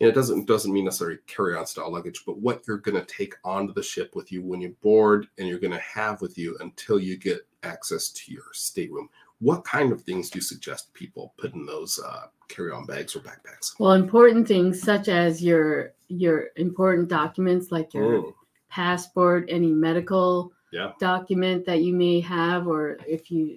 And 0.00 0.08
it 0.08 0.14
doesn't 0.14 0.46
doesn't 0.46 0.72
mean 0.72 0.84
necessarily 0.86 1.18
carry-on 1.26 1.66
style 1.66 1.92
luggage, 1.92 2.24
but 2.26 2.38
what 2.38 2.62
you're 2.66 2.78
going 2.78 2.98
to 2.98 3.04
take 3.04 3.34
onto 3.44 3.72
the 3.74 3.82
ship 3.82 4.16
with 4.16 4.32
you 4.32 4.42
when 4.42 4.60
you 4.60 4.70
board, 4.80 5.28
and 5.38 5.46
you're 5.46 5.60
going 5.60 5.72
to 5.72 5.78
have 5.78 6.20
with 6.22 6.36
you 6.38 6.56
until 6.60 6.98
you 6.98 7.16
get 7.16 7.46
access 7.62 8.08
to 8.10 8.32
your 8.32 8.44
stateroom. 8.52 9.08
What 9.42 9.64
kind 9.64 9.90
of 9.90 10.02
things 10.02 10.30
do 10.30 10.38
you 10.38 10.42
suggest 10.42 10.94
people 10.94 11.34
put 11.36 11.52
in 11.52 11.66
those 11.66 11.98
uh, 11.98 12.26
carry-on 12.48 12.86
bags 12.86 13.16
or 13.16 13.20
backpacks? 13.20 13.74
well 13.80 13.92
important 13.94 14.46
things 14.46 14.80
such 14.80 15.08
as 15.08 15.42
your 15.42 15.94
your 16.08 16.50
important 16.56 17.08
documents 17.08 17.72
like 17.72 17.92
your 17.92 18.22
Mm, 18.22 18.34
passport, 18.70 19.46
any 19.48 19.72
medical 19.72 20.52
Yeah. 20.70 20.92
document 21.00 21.66
that 21.66 21.80
you 21.82 21.92
may 21.92 22.20
have, 22.20 22.68
or 22.68 22.98
if 23.06 23.30
you 23.32 23.56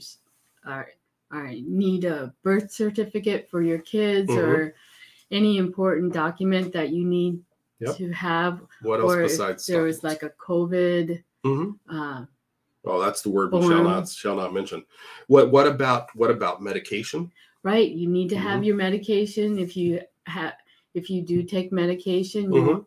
are, 0.65 0.89
are 1.31 1.51
need 1.51 2.03
a 2.05 2.33
birth 2.41 2.71
certificate 2.71 3.47
for 3.51 3.61
your 3.61 3.79
kids 3.79 4.31
Mhm. 4.31 4.43
or 4.43 4.75
any 5.31 5.57
important 5.57 6.13
document 6.13 6.73
that 6.73 6.89
you 6.89 7.05
need 7.05 7.43
Yep. 7.79 7.95
to 7.97 8.11
have, 8.11 8.61
What 8.81 8.99
else 9.01 9.13
or 9.15 9.21
if 9.21 9.31
besides 9.31 9.65
there 9.67 9.83
was 9.83 10.03
like 10.03 10.23
a 10.23 10.31
COVID. 10.31 11.23
Mhm. 11.45 11.77
Uh, 11.87 12.25
Oh, 12.85 13.01
that's 13.01 13.21
the 13.21 13.29
word 13.29 13.51
we 13.51 13.61
shall 13.61 13.83
not 13.83 14.07
shall 14.09 14.35
not 14.35 14.53
mention. 14.53 14.85
What 15.27 15.51
what 15.51 15.67
about 15.67 16.15
what 16.15 16.31
about 16.31 16.61
medication? 16.61 17.31
right, 17.63 17.89
you 17.89 18.07
need 18.07 18.29
to 18.29 18.37
have 18.37 18.61
Mhm. 18.61 18.65
your 18.67 18.75
medication. 18.75 19.57
If 19.57 19.75
you 19.75 19.99
have, 20.27 20.53
if 20.93 21.09
you 21.09 21.23
do 21.23 21.41
take 21.41 21.71
medication, 21.71 22.53
you 22.53 22.61
Mhm. 22.61 22.85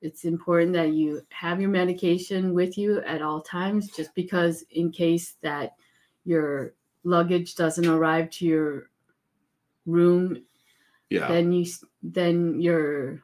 it's 0.00 0.24
important 0.24 0.72
that 0.72 0.92
you 0.92 1.20
have 1.30 1.60
your 1.60 1.68
medication 1.68 2.54
with 2.54 2.78
you 2.78 3.00
at 3.00 3.20
all 3.20 3.42
times 3.42 3.90
just 3.90 4.14
because 4.14 4.62
in 4.70 4.90
case 4.90 5.34
that 5.42 5.76
your 6.24 6.74
luggage 7.04 7.56
doesn't 7.56 7.86
arrive 7.86 8.30
to 8.30 8.46
your 8.46 8.90
room 9.84 10.42
Yeah. 11.10 11.28
then 11.28 11.52
you 11.52 11.66
then 12.02 12.60
you're 12.60 13.22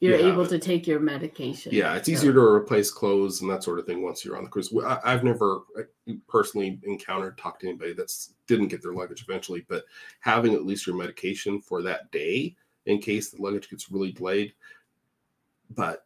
you're 0.00 0.16
able 0.16 0.46
to 0.46 0.58
take 0.58 0.86
your 0.86 1.00
medication 1.00 1.72
Yeah, 1.72 1.94
it's 1.96 2.06
So- 2.06 2.12
easier 2.12 2.32
to 2.32 2.40
replace 2.40 2.90
clothes 2.90 3.40
and 3.40 3.50
that 3.50 3.62
sort 3.64 3.78
of 3.78 3.86
thing 3.86 4.02
once 4.02 4.24
you're 4.24 4.36
on 4.36 4.44
the 4.44 4.50
cruise. 4.50 4.72
I, 4.84 4.98
I've 5.04 5.24
never 5.24 5.62
uh, 5.78 6.12
personally 6.28 6.78
encountered 6.84 7.38
talked 7.38 7.60
to 7.62 7.68
anybody 7.68 7.92
that's 7.94 8.34
didn't 8.46 8.68
get 8.68 8.82
their 8.82 8.92
luggage 8.92 9.22
eventually, 9.22 9.64
but 9.68 9.84
having 10.20 10.54
at 10.54 10.66
least 10.66 10.86
your 10.86 10.96
medication 10.96 11.60
for 11.60 11.82
that 11.82 12.10
day 12.10 12.54
in 12.86 12.98
case 13.00 13.30
the 13.30 13.42
luggage 13.42 13.68
gets 13.70 13.90
really 13.90 14.12
delayed. 14.12 14.52
But 15.70 16.05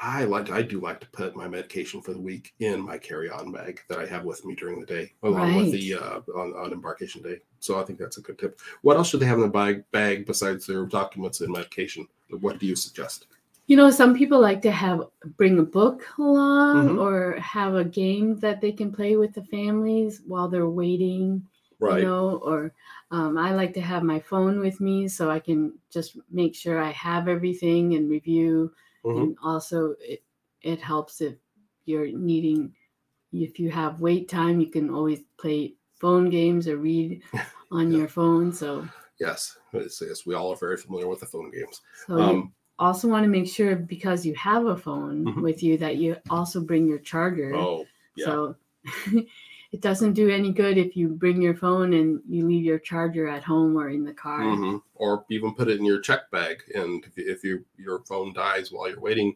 I 0.00 0.24
like 0.24 0.50
I 0.50 0.62
do 0.62 0.80
like 0.80 1.00
to 1.00 1.06
put 1.08 1.36
my 1.36 1.46
medication 1.46 2.00
for 2.00 2.12
the 2.12 2.20
week 2.20 2.54
in 2.60 2.80
my 2.80 2.98
carry-on 2.98 3.52
bag 3.52 3.80
that 3.88 3.98
I 3.98 4.06
have 4.06 4.24
with 4.24 4.44
me 4.44 4.54
during 4.54 4.80
the 4.80 4.86
day, 4.86 5.12
along 5.22 5.54
with 5.54 5.72
the 5.72 5.94
uh, 5.94 6.20
on, 6.34 6.54
on 6.54 6.72
embarkation 6.72 7.22
day. 7.22 7.38
So 7.60 7.78
I 7.78 7.84
think 7.84 7.98
that's 7.98 8.16
a 8.16 8.22
good 8.22 8.38
tip. 8.38 8.60
What 8.80 8.96
else 8.96 9.08
should 9.10 9.20
they 9.20 9.26
have 9.26 9.38
in 9.38 9.44
the 9.44 9.48
bag 9.50 9.84
bag 9.92 10.26
besides 10.26 10.66
their 10.66 10.86
documents 10.86 11.40
and 11.40 11.52
medication? 11.52 12.08
What 12.40 12.58
do 12.58 12.66
you 12.66 12.76
suggest? 12.76 13.26
you 13.68 13.76
know 13.76 13.90
some 13.90 14.12
people 14.14 14.40
like 14.40 14.60
to 14.60 14.72
have 14.72 15.06
bring 15.36 15.60
a 15.60 15.62
book 15.62 16.02
along 16.18 16.88
Mhm. 16.88 17.00
or 17.00 17.38
have 17.38 17.76
a 17.76 17.84
game 17.84 18.36
that 18.40 18.60
they 18.60 18.72
can 18.72 18.90
play 18.90 19.16
with 19.16 19.32
the 19.34 19.44
families 19.44 20.20
while 20.26 20.48
they're 20.48 20.68
waiting 20.68 21.46
Right. 21.78 22.00
you 22.00 22.06
know 22.06 22.38
or 22.44 22.72
um, 23.12 23.38
i 23.38 23.54
like 23.54 23.72
to 23.74 23.80
have 23.80 24.02
my 24.02 24.18
phone 24.18 24.58
with 24.58 24.80
me 24.80 25.06
so 25.06 25.30
i 25.30 25.38
can 25.38 25.72
just 25.92 26.18
make 26.30 26.56
sure 26.56 26.80
i 26.82 26.90
have 26.90 27.28
everything 27.28 27.94
and 27.94 28.10
review 28.10 28.72
Mhm. 29.04 29.22
and 29.22 29.36
also 29.42 29.94
it, 30.00 30.22
it 30.62 30.80
helps 30.80 31.20
if 31.20 31.36
you're 31.84 32.06
needing 32.06 32.74
if 33.32 33.58
you 33.58 33.70
have 33.70 34.00
wait 34.00 34.28
time 34.28 34.60
you 34.60 34.68
can 34.68 34.90
always 34.90 35.20
play 35.38 35.74
phone 36.00 36.30
games 36.30 36.68
or 36.68 36.76
read 36.76 37.22
on 37.70 37.90
Yeah. 37.90 37.98
your 37.98 38.08
phone 38.08 38.52
so 38.52 38.88
Yes, 39.18 39.58
yes, 39.72 40.26
we 40.26 40.34
all 40.34 40.52
are 40.52 40.56
very 40.56 40.76
familiar 40.76 41.06
with 41.06 41.20
the 41.20 41.26
phone 41.26 41.50
games. 41.50 41.80
so 42.06 42.16
Um, 42.20 42.54
also 42.78 43.08
want 43.08 43.22
to 43.24 43.28
make 43.28 43.46
sure 43.46 43.76
because 43.76 44.26
you 44.26 44.34
have 44.34 44.66
a 44.66 44.76
phone 44.76 45.24
Mhm. 45.26 45.42
with 45.42 45.62
you 45.62 45.78
that 45.78 45.96
you 45.96 46.16
also 46.30 46.60
bring 46.60 46.86
your 46.88 46.98
charger 46.98 47.54
oh, 47.54 47.86
yeah. 48.16 48.26
so 48.26 48.56
it 49.72 49.80
doesn't 49.80 50.12
do 50.12 50.28
any 50.28 50.52
good 50.52 50.76
if 50.76 50.96
you 50.96 51.08
bring 51.08 51.40
your 51.40 51.54
phone 51.54 51.94
and 51.94 52.20
you 52.28 52.46
leave 52.46 52.64
your 52.64 52.78
charger 52.78 53.26
at 53.26 53.42
home 53.42 53.76
or 53.76 53.88
in 53.88 54.04
the 54.04 54.12
car. 54.12 54.42
hmm 54.42 54.76
Or 54.94 55.24
even 55.30 55.54
put 55.54 55.68
it 55.68 55.78
in 55.78 55.84
your 55.84 56.00
check 56.00 56.30
bag, 56.30 56.62
and 56.74 57.04
if, 57.04 57.12
if 57.16 57.42
you, 57.42 57.64
your 57.78 58.00
phone 58.04 58.34
dies 58.34 58.70
while 58.70 58.88
you're 58.88 59.00
waiting, 59.00 59.34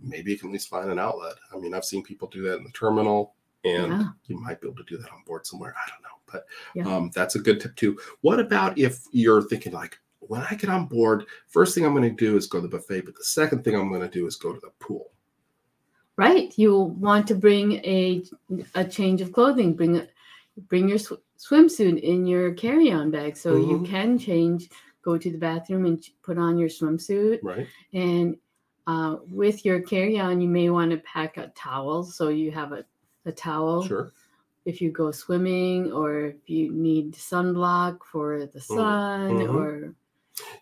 maybe 0.00 0.32
you 0.32 0.38
can 0.38 0.48
at 0.50 0.52
least 0.52 0.68
find 0.68 0.90
an 0.90 0.98
outlet. 0.98 1.34
I 1.54 1.58
mean, 1.58 1.74
I've 1.74 1.84
seen 1.84 2.02
people 2.02 2.28
do 2.28 2.42
that 2.42 2.58
in 2.58 2.64
the 2.64 2.70
terminal, 2.70 3.34
and 3.64 3.92
Yeah. 3.92 4.08
you 4.26 4.40
might 4.40 4.60
be 4.60 4.66
able 4.66 4.76
to 4.78 4.84
do 4.84 4.98
that 4.98 5.12
on 5.12 5.22
board 5.24 5.46
somewhere. 5.46 5.74
I 5.76 5.88
don't 5.90 6.02
know, 6.02 6.18
but 6.32 6.46
Yeah. 6.74 6.96
um, 6.96 7.10
that's 7.14 7.36
a 7.36 7.40
good 7.40 7.60
tip 7.60 7.76
too. 7.76 7.98
What 8.20 8.40
about 8.40 8.76
if 8.76 9.04
you're 9.12 9.42
thinking 9.42 9.72
like, 9.72 9.98
when 10.20 10.42
I 10.50 10.56
get 10.56 10.70
on 10.70 10.86
board, 10.86 11.24
first 11.46 11.74
thing 11.74 11.86
I'm 11.86 11.94
going 11.94 12.02
to 12.02 12.24
do 12.24 12.36
is 12.36 12.48
go 12.48 12.60
to 12.60 12.66
the 12.66 12.76
buffet, 12.76 13.02
but 13.02 13.14
the 13.16 13.24
second 13.24 13.64
thing 13.64 13.76
I'm 13.76 13.88
going 13.88 14.02
to 14.02 14.08
do 14.08 14.26
is 14.26 14.36
go 14.36 14.52
to 14.52 14.60
the 14.60 14.72
pool. 14.80 15.12
Right. 16.18 16.52
You'll 16.58 16.90
want 16.90 17.26
to 17.28 17.34
bring 17.36 17.74
a 17.84 18.24
a 18.74 18.84
change 18.84 19.20
of 19.22 19.32
clothing. 19.32 19.74
Bring 19.74 20.02
bring 20.68 20.88
your 20.88 20.98
sw- 20.98 21.22
swimsuit 21.38 22.00
in 22.02 22.26
your 22.26 22.52
carry-on 22.54 23.12
bag 23.12 23.36
so 23.36 23.54
you 23.56 23.78
Mhm. 23.78 23.86
can 23.86 24.18
change. 24.18 24.68
Go 25.02 25.16
to 25.16 25.30
the 25.30 25.38
bathroom 25.38 25.86
and 25.86 26.04
put 26.22 26.36
on 26.36 26.58
your 26.58 26.68
swimsuit. 26.68 27.38
Right. 27.44 27.66
And 27.94 28.36
uh, 28.88 29.18
with 29.30 29.64
your 29.64 29.80
carry-on, 29.80 30.40
you 30.40 30.48
may 30.48 30.70
want 30.70 30.90
to 30.90 30.96
pack 30.98 31.36
a 31.36 31.48
towel 31.54 32.02
so 32.02 32.28
you 32.30 32.50
have 32.50 32.72
a, 32.72 32.84
a 33.26 33.30
towel 33.32 33.82
Sure. 33.86 34.10
if 34.64 34.80
you 34.82 34.90
go 34.90 35.12
swimming 35.12 35.92
or 35.92 36.26
if 36.34 36.50
you 36.50 36.72
need 36.72 37.12
sunblock 37.14 38.02
for 38.10 38.46
the 38.46 38.60
sun 38.60 39.30
Mhm. 39.38 39.54
or 39.54 39.94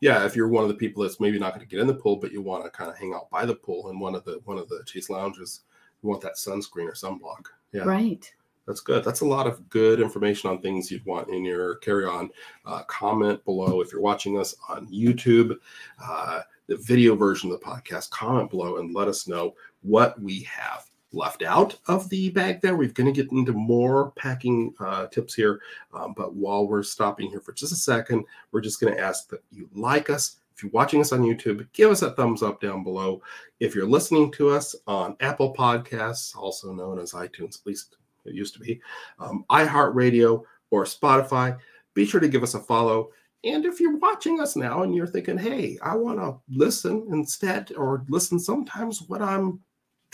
Yeah, 0.01 0.25
if 0.25 0.37
you're 0.37 0.49
one 0.49 0.63
of 0.63 0.69
the 0.69 0.75
people 0.75 1.03
that's 1.03 1.21
maybe 1.21 1.39
not 1.39 1.55
going 1.55 1.61
to 1.61 1.71
get 1.71 1.81
in 1.81 1.87
the 1.87 1.95
pool, 1.95 2.17
but 2.17 2.33
you 2.33 2.43
want 2.43 2.65
to 2.65 2.71
kind 2.71 2.91
of 2.91 2.97
hang 2.97 3.15
out 3.15 3.31
by 3.31 3.45
the 3.45 3.55
pool 3.55 3.91
in 3.91 3.99
one 3.99 4.15
of 4.15 4.25
the 4.25 4.41
one 4.45 4.59
of 4.59 4.69
the 4.69 4.83
chase 4.87 5.11
lounges, 5.11 5.63
you 6.03 6.09
want 6.09 6.23
that 6.23 6.37
sunscreen 6.37 6.89
or 6.89 6.93
sunblock. 6.93 7.47
Yeah, 7.73 7.83
right. 7.83 8.31
that's 8.67 8.81
good. 8.81 9.05
That's 9.05 9.21
a 9.21 9.27
lot 9.27 9.47
of 9.47 9.69
good 9.69 10.01
information 10.01 10.51
on 10.51 10.61
things 10.61 10.91
you'd 10.91 11.05
want 11.05 11.29
in 11.29 11.45
your 11.45 11.77
carry-on. 11.77 12.31
Uh, 12.65 12.83
comment 12.85 13.45
below 13.45 13.81
if 13.81 13.93
you're 13.93 14.01
watching 14.01 14.39
us 14.39 14.55
on 14.69 14.87
YouTube, 14.89 15.57
uh, 16.03 16.41
the 16.67 16.77
video 16.77 17.15
version 17.15 17.51
of 17.51 17.61
the 17.61 17.67
podcast. 17.67 18.11
Comment 18.11 18.51
below 18.51 18.79
and 18.79 18.95
let 18.95 19.09
us 19.09 19.29
know 19.29 19.55
what 19.83 20.21
we 20.21 20.43
have 20.43 20.87
left 21.13 21.43
out 21.43 21.79
of 21.87 22.09
the 22.09 22.31
bag. 22.31 22.61
There, 22.61 22.77
we're 22.77 22.89
going 22.91 23.13
to 23.13 23.23
get 23.23 23.33
into 23.33 23.53
more 23.53 24.13
packing 24.13 24.75
uh, 24.81 25.07
tips 25.07 25.35
here. 25.35 25.61
Um, 25.93 26.15
but 26.17 26.35
while 26.35 26.67
we're 26.67 26.83
stopping 26.83 27.31
here 27.31 27.41
for 27.41 27.53
just 27.53 27.73
a 27.73 27.77
second, 27.77 28.25
we're 28.53 28.61
just 28.61 28.81
going 28.81 28.95
to 28.95 29.01
ask 29.01 29.29
that 29.31 29.43
you 29.51 29.69
like 29.75 30.11
us. 30.11 30.37
If 30.55 30.63
you're 30.63 30.73
watching 30.73 31.01
us 31.01 31.13
on 31.13 31.21
YouTube, 31.21 31.67
give 31.75 31.91
us 31.91 32.03
a 32.03 32.13
thumbs 32.13 32.43
up 32.43 32.61
down 32.61 32.83
below. 32.83 33.21
If 33.61 33.75
you're 33.75 33.87
listening 33.87 34.33
to 34.33 34.49
us 34.51 34.75
on 34.87 35.17
Apple 35.21 35.55
Podcasts, 35.55 36.35
also 36.37 36.73
known 36.73 36.99
as 36.99 37.13
iTunes, 37.13 37.61
at 37.61 37.67
least 37.67 37.97
it 38.25 38.35
used 38.35 38.55
to 38.55 38.61
be, 38.61 38.81
um, 39.19 39.45
iHeartRadio, 39.51 40.43
or 40.71 40.85
Spotify, 40.85 41.57
be 41.95 42.05
sure 42.05 42.21
to 42.21 42.29
give 42.29 42.43
us 42.43 42.55
a 42.55 42.61
follow. 42.61 43.11
And 43.45 43.65
if 43.65 43.79
you're 43.79 43.99
watching 43.99 44.41
us 44.41 44.57
now 44.57 44.83
and 44.83 44.95
you're 44.95 45.07
thinking, 45.07 45.39
hey, 45.39 45.79
I 45.83 45.95
want 45.95 46.19
to 46.19 46.37
listen 46.49 47.07
instead, 47.13 47.73
or 47.77 48.05
listen 48.09 48.41
sometimes 48.41 49.03
when 49.03 49.23
I'm 49.23 49.61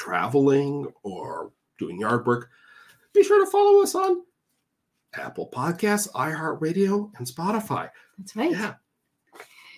traveling 0.07 0.93
or 1.05 1.53
doing 1.79 2.01
yard 2.01 2.27
work, 2.27 2.51
be 3.13 3.23
sure 3.23 3.45
to 3.45 3.51
follow 3.51 3.83
us 3.83 3.95
on 3.95 4.23
Apple 5.15 5.49
Podcasts, 5.53 6.11
iHeartRadio, 6.13 7.11
and 7.19 7.27
Spotify. 7.27 7.89
That's 8.19 8.35
right. 8.35 8.51
Yeah. 8.51 8.75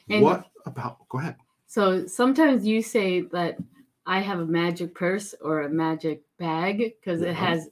And- 0.08 0.22
what 0.22 0.46
about? 0.64 1.06
Go 1.10 1.18
ahead. 1.18 1.36
So 1.66 2.06
sometimes 2.06 2.64
you 2.66 2.80
say 2.82 3.22
that 3.32 3.58
I 4.06 4.20
have 4.20 4.38
a 4.40 4.46
magic 4.46 4.94
purse 4.94 5.34
or 5.42 5.62
a 5.62 5.68
magic 5.68 6.22
bag 6.38 6.78
because 6.78 7.20
Yeah. 7.20 7.28
it 7.30 7.34
has 7.36 7.68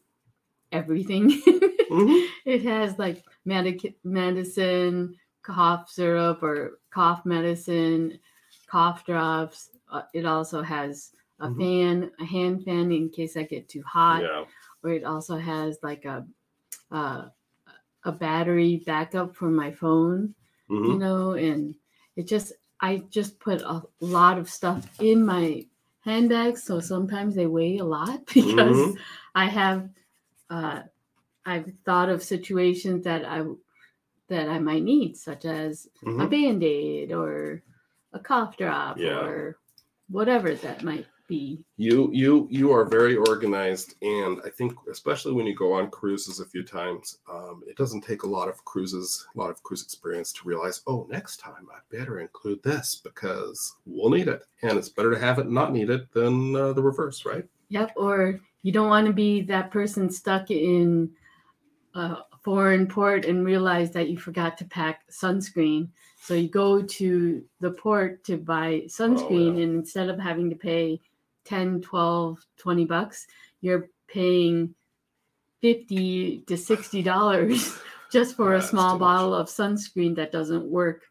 everything. 0.73 1.31
Mhm. 1.93 2.27
it 2.47 2.63
has 2.63 2.99
like 2.99 3.23
medic- 3.45 3.97
medicine, 4.03 5.15
cough 5.43 5.91
syrup, 5.91 6.43
or 6.43 6.79
cough 6.91 7.27
medicine, 7.27 8.19
cough 8.67 9.05
drops. 9.05 9.69
Uh, 9.91 10.01
it 10.15 10.25
also 10.25 10.63
has 10.63 11.13
a 11.43 11.49
Mhm. 11.49 11.59
fan, 11.59 12.11
a 12.21 12.25
hand 12.25 12.65
fan 12.65 12.93
in 12.93 13.11
case 13.11 13.37
I 13.37 13.43
get 13.43 13.69
too 13.69 13.83
hot. 13.83 14.23
Yeah. 14.23 14.45
Or 14.83 14.91
it 14.91 15.05
also 15.05 15.37
has 15.37 15.79
like 15.83 16.05
a 16.07 16.27
uh, 16.91 17.29
a 18.05 18.13
battery 18.13 18.83
backup 18.87 19.35
for 19.37 19.49
my 19.51 19.71
phone 19.71 20.35
you 20.69 20.77
Mhm. 20.97 20.99
know, 20.99 21.33
and 21.33 21.75
it 22.17 22.27
just 22.27 22.53
I 22.81 22.99
just 23.11 23.39
put 23.39 23.61
a 23.63 23.83
lot 24.01 24.39
of 24.39 24.49
stuff 24.51 24.81
in 25.01 25.25
my 25.25 25.67
handbags, 26.01 26.63
so 26.65 26.81
sometimes 26.81 27.35
they 27.37 27.47
weigh 27.47 27.79
a 27.79 27.85
lot 27.85 28.25
because 28.35 28.77
Mhm. 28.77 28.99
I 29.35 29.47
have 29.47 29.89
uh, 30.51 30.83
I've 31.47 31.73
thought 31.85 32.09
of 32.09 32.23
situations 32.23 33.05
that 33.05 33.25
I 33.25 33.45
that 34.29 34.49
I 34.49 34.59
might 34.59 34.83
need, 34.83 35.17
such 35.17 35.45
as 35.45 35.89
a 36.03 36.07
Mhm. 36.07 36.31
band 36.31 36.63
aid 36.65 37.13
or 37.13 37.63
a 38.13 38.19
cough 38.19 38.57
drop 38.57 38.99
Yeah. 38.99 39.21
or 39.21 39.59
whatever 40.09 40.55
that 40.55 40.83
might 40.83 41.07
be. 41.29 41.65
You 41.77 42.11
you 42.13 42.47
you 42.51 42.73
are 42.73 42.85
very 42.85 43.17
organized, 43.17 43.95
and 44.03 44.41
I 44.45 44.51
think 44.51 44.75
especially 44.91 45.33
when 45.33 45.47
you 45.47 45.55
go 45.55 45.73
on 45.73 45.91
cruises 45.91 46.41
a 46.41 46.47
few 46.47 46.63
times, 46.63 47.19
um, 47.31 47.63
it 47.67 47.77
doesn't 47.77 48.03
take 48.03 48.23
a 48.23 48.29
lot 48.29 48.49
of 48.49 48.65
cruises, 48.65 49.27
a 49.35 49.39
lot 49.39 49.51
of 49.51 49.63
cruise 49.63 49.83
experience 49.83 50.33
to 50.35 50.49
realize, 50.49 50.83
oh, 50.87 51.07
next 51.11 51.39
time 51.39 51.67
I 51.73 51.79
better 51.97 52.21
include 52.21 52.63
this 52.63 53.01
because 53.03 53.77
we'll 53.87 54.11
need 54.11 54.29
it, 54.29 54.43
and 54.63 54.79
it's 54.79 54.89
better 54.89 55.11
to 55.11 55.19
have 55.19 55.39
it 55.39 55.51
not 55.51 55.73
need 55.73 55.91
it 55.91 56.13
than 56.13 56.55
uh, 56.55 56.73
the 56.73 56.83
reverse, 56.83 57.25
right? 57.25 57.45
Yep. 57.69 57.93
Or 57.97 58.41
you 58.63 58.73
don't 58.73 58.89
want 58.89 59.07
to 59.07 59.13
be 59.13 59.43
that 59.43 59.71
person 59.71 60.11
stuck 60.11 60.51
in 60.51 61.11
a 61.95 62.19
foreign 62.43 62.87
port 62.87 63.25
and 63.25 63.47
realize 63.47 63.91
that 63.93 64.09
you 64.09 64.19
forgot 64.19 64.59
to 64.59 64.65
pack 64.65 65.09
sunscreen. 65.11 65.89
So 66.21 66.35
you 66.35 66.49
go 66.49 66.83
to 66.83 67.45
the 67.61 67.71
port 67.71 68.25
to 68.25 68.37
buy 68.37 68.83
sunscreen, 68.87 69.57
yeah. 69.57 69.65
and 69.65 69.75
instead 69.77 70.09
of 70.09 70.19
having 70.19 70.51
to 70.51 70.57
pay 70.57 71.01
10, 71.45 71.81
12, 71.83 72.39
20 72.59 72.85
bucks, 72.85 73.27
you're 73.61 73.89
paying 74.09 74.75
50 75.61 76.41
to 76.47 76.57
60 76.57 77.03
dollars 77.03 77.79
just 78.13 78.37
for 78.37 78.55
a 78.55 78.63
small 78.63 78.95
too 78.95 78.99
much. 78.99 79.01
bottle 79.01 79.35
of 79.35 79.49
sunscreen 79.49 80.17
that 80.17 80.33
doesn't 80.33 80.65
work 80.65 81.03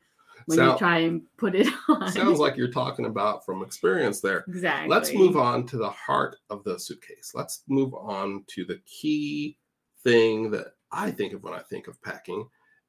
when 0.45 0.59
you 0.59 0.77
try 0.77 0.99
and 0.99 1.21
put 1.37 1.55
it 1.55 1.67
on. 1.89 2.11
Sounds 2.11 2.39
like 2.39 2.57
you're 2.57 2.71
talking 2.71 3.05
about 3.05 3.45
from 3.45 3.63
experience 3.63 4.21
there. 4.21 4.43
exactly. 4.47 4.89
Let's 4.89 5.13
move 5.13 5.37
on 5.37 5.65
to 5.67 5.77
the 5.77 5.89
heart 5.89 6.37
of 6.49 6.63
the 6.63 6.79
suitcase. 6.79 7.31
Let's 7.33 7.63
move 7.67 7.93
on 7.93 8.43
to 8.47 8.65
the 8.65 8.81
key 8.85 9.57
thing 10.03 10.51
that 10.51 10.73
I 10.91 11.11
think 11.11 11.33
of 11.33 11.43
when 11.43 11.53
I 11.53 11.59
think 11.59 11.87
of 11.87 12.01
packing, 12.01 12.47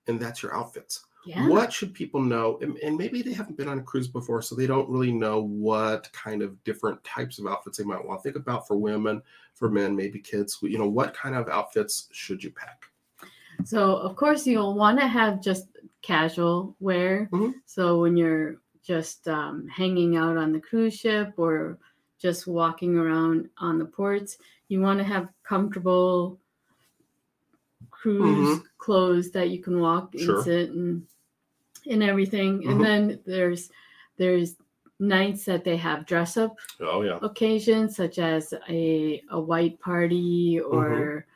and 0.09 0.19
that's 0.19 0.43
your 0.43 0.57
outfits. 0.57 1.05
Yeah. 1.25 1.49
What 1.49 1.73
should 1.73 1.95
people 1.95 2.21
know? 2.21 2.59
And, 2.63 2.77
and 2.79 2.97
maybe 2.97 3.23
they 3.23 3.33
haven't 3.33 3.57
been 3.57 3.69
on 3.69 3.79
a 3.79 3.83
cruise 3.83 4.09
before, 4.09 4.43
so 4.43 4.55
they 4.55 4.67
don't 4.67 4.89
really 4.89 5.13
know 5.13 5.41
what 5.43 6.13
kind 6.13 6.43
of 6.43 6.63
different 6.65 7.03
types 7.05 7.39
of 7.39 7.47
outfits 7.47 7.79
they 7.79 7.85
might 7.85 8.05
want 8.05 8.21
to 8.21 8.23
think 8.25 8.37
about 8.37 8.67
for 8.67 8.77
women, 8.77 9.23
for 9.55 9.71
men, 9.71 9.95
maybe 9.95 10.19
kids. 10.19 10.59
You 10.63 10.79
know, 10.79 10.89
what 10.89 11.15
kind 11.15 11.37
of 11.37 11.49
outfits 11.49 12.09
should 12.11 12.43
you 12.43 12.51
pack? 12.51 12.85
So 13.65 13.97
of 13.97 14.17
course 14.17 14.47
you'll 14.47 14.75
want 14.75 14.99
to 14.99 15.07
have 15.07 15.41
just 15.41 15.69
casual 16.01 16.75
wear. 16.81 17.29
Mhm. 17.33 17.55
So 17.67 18.01
when 18.01 18.17
you're 18.17 18.57
just 18.83 19.29
um, 19.29 19.69
hanging 19.69 20.17
out 20.17 20.37
on 20.37 20.53
the 20.53 20.59
cruise 20.61 20.95
ship 20.95 21.35
or 21.37 21.79
just 22.19 22.49
walking 22.49 22.97
around 22.99 23.49
on 23.59 23.79
the 23.79 23.85
ports, 23.85 24.39
you 24.69 24.81
want 24.81 24.99
to 24.99 25.05
have 25.05 25.29
comfortable 25.45 26.41
cruise 27.91 28.61
clothes 28.79 29.31
that 29.31 29.51
you 29.51 29.61
can 29.61 29.79
walk 29.79 30.13
Sure. 30.19 30.37
and 30.37 30.45
sit 30.45 30.71
and 30.71 31.07
and 31.91 32.03
everything. 32.03 32.63
Mhm. 32.63 32.71
And 32.71 32.81
then 32.85 33.21
there's 33.27 33.71
there's 34.17 34.57
nights 34.99 35.45
that 35.47 35.65
they 35.65 35.77
have 35.77 36.07
dress 36.07 36.37
up 36.37 36.57
Oh 36.81 37.03
yeah, 37.03 37.19
occasions, 37.23 37.97
such 37.97 38.19
as 38.19 38.55
a, 38.69 39.23
a 39.31 39.41
white 39.41 39.81
party 39.81 40.61
or 40.61 41.27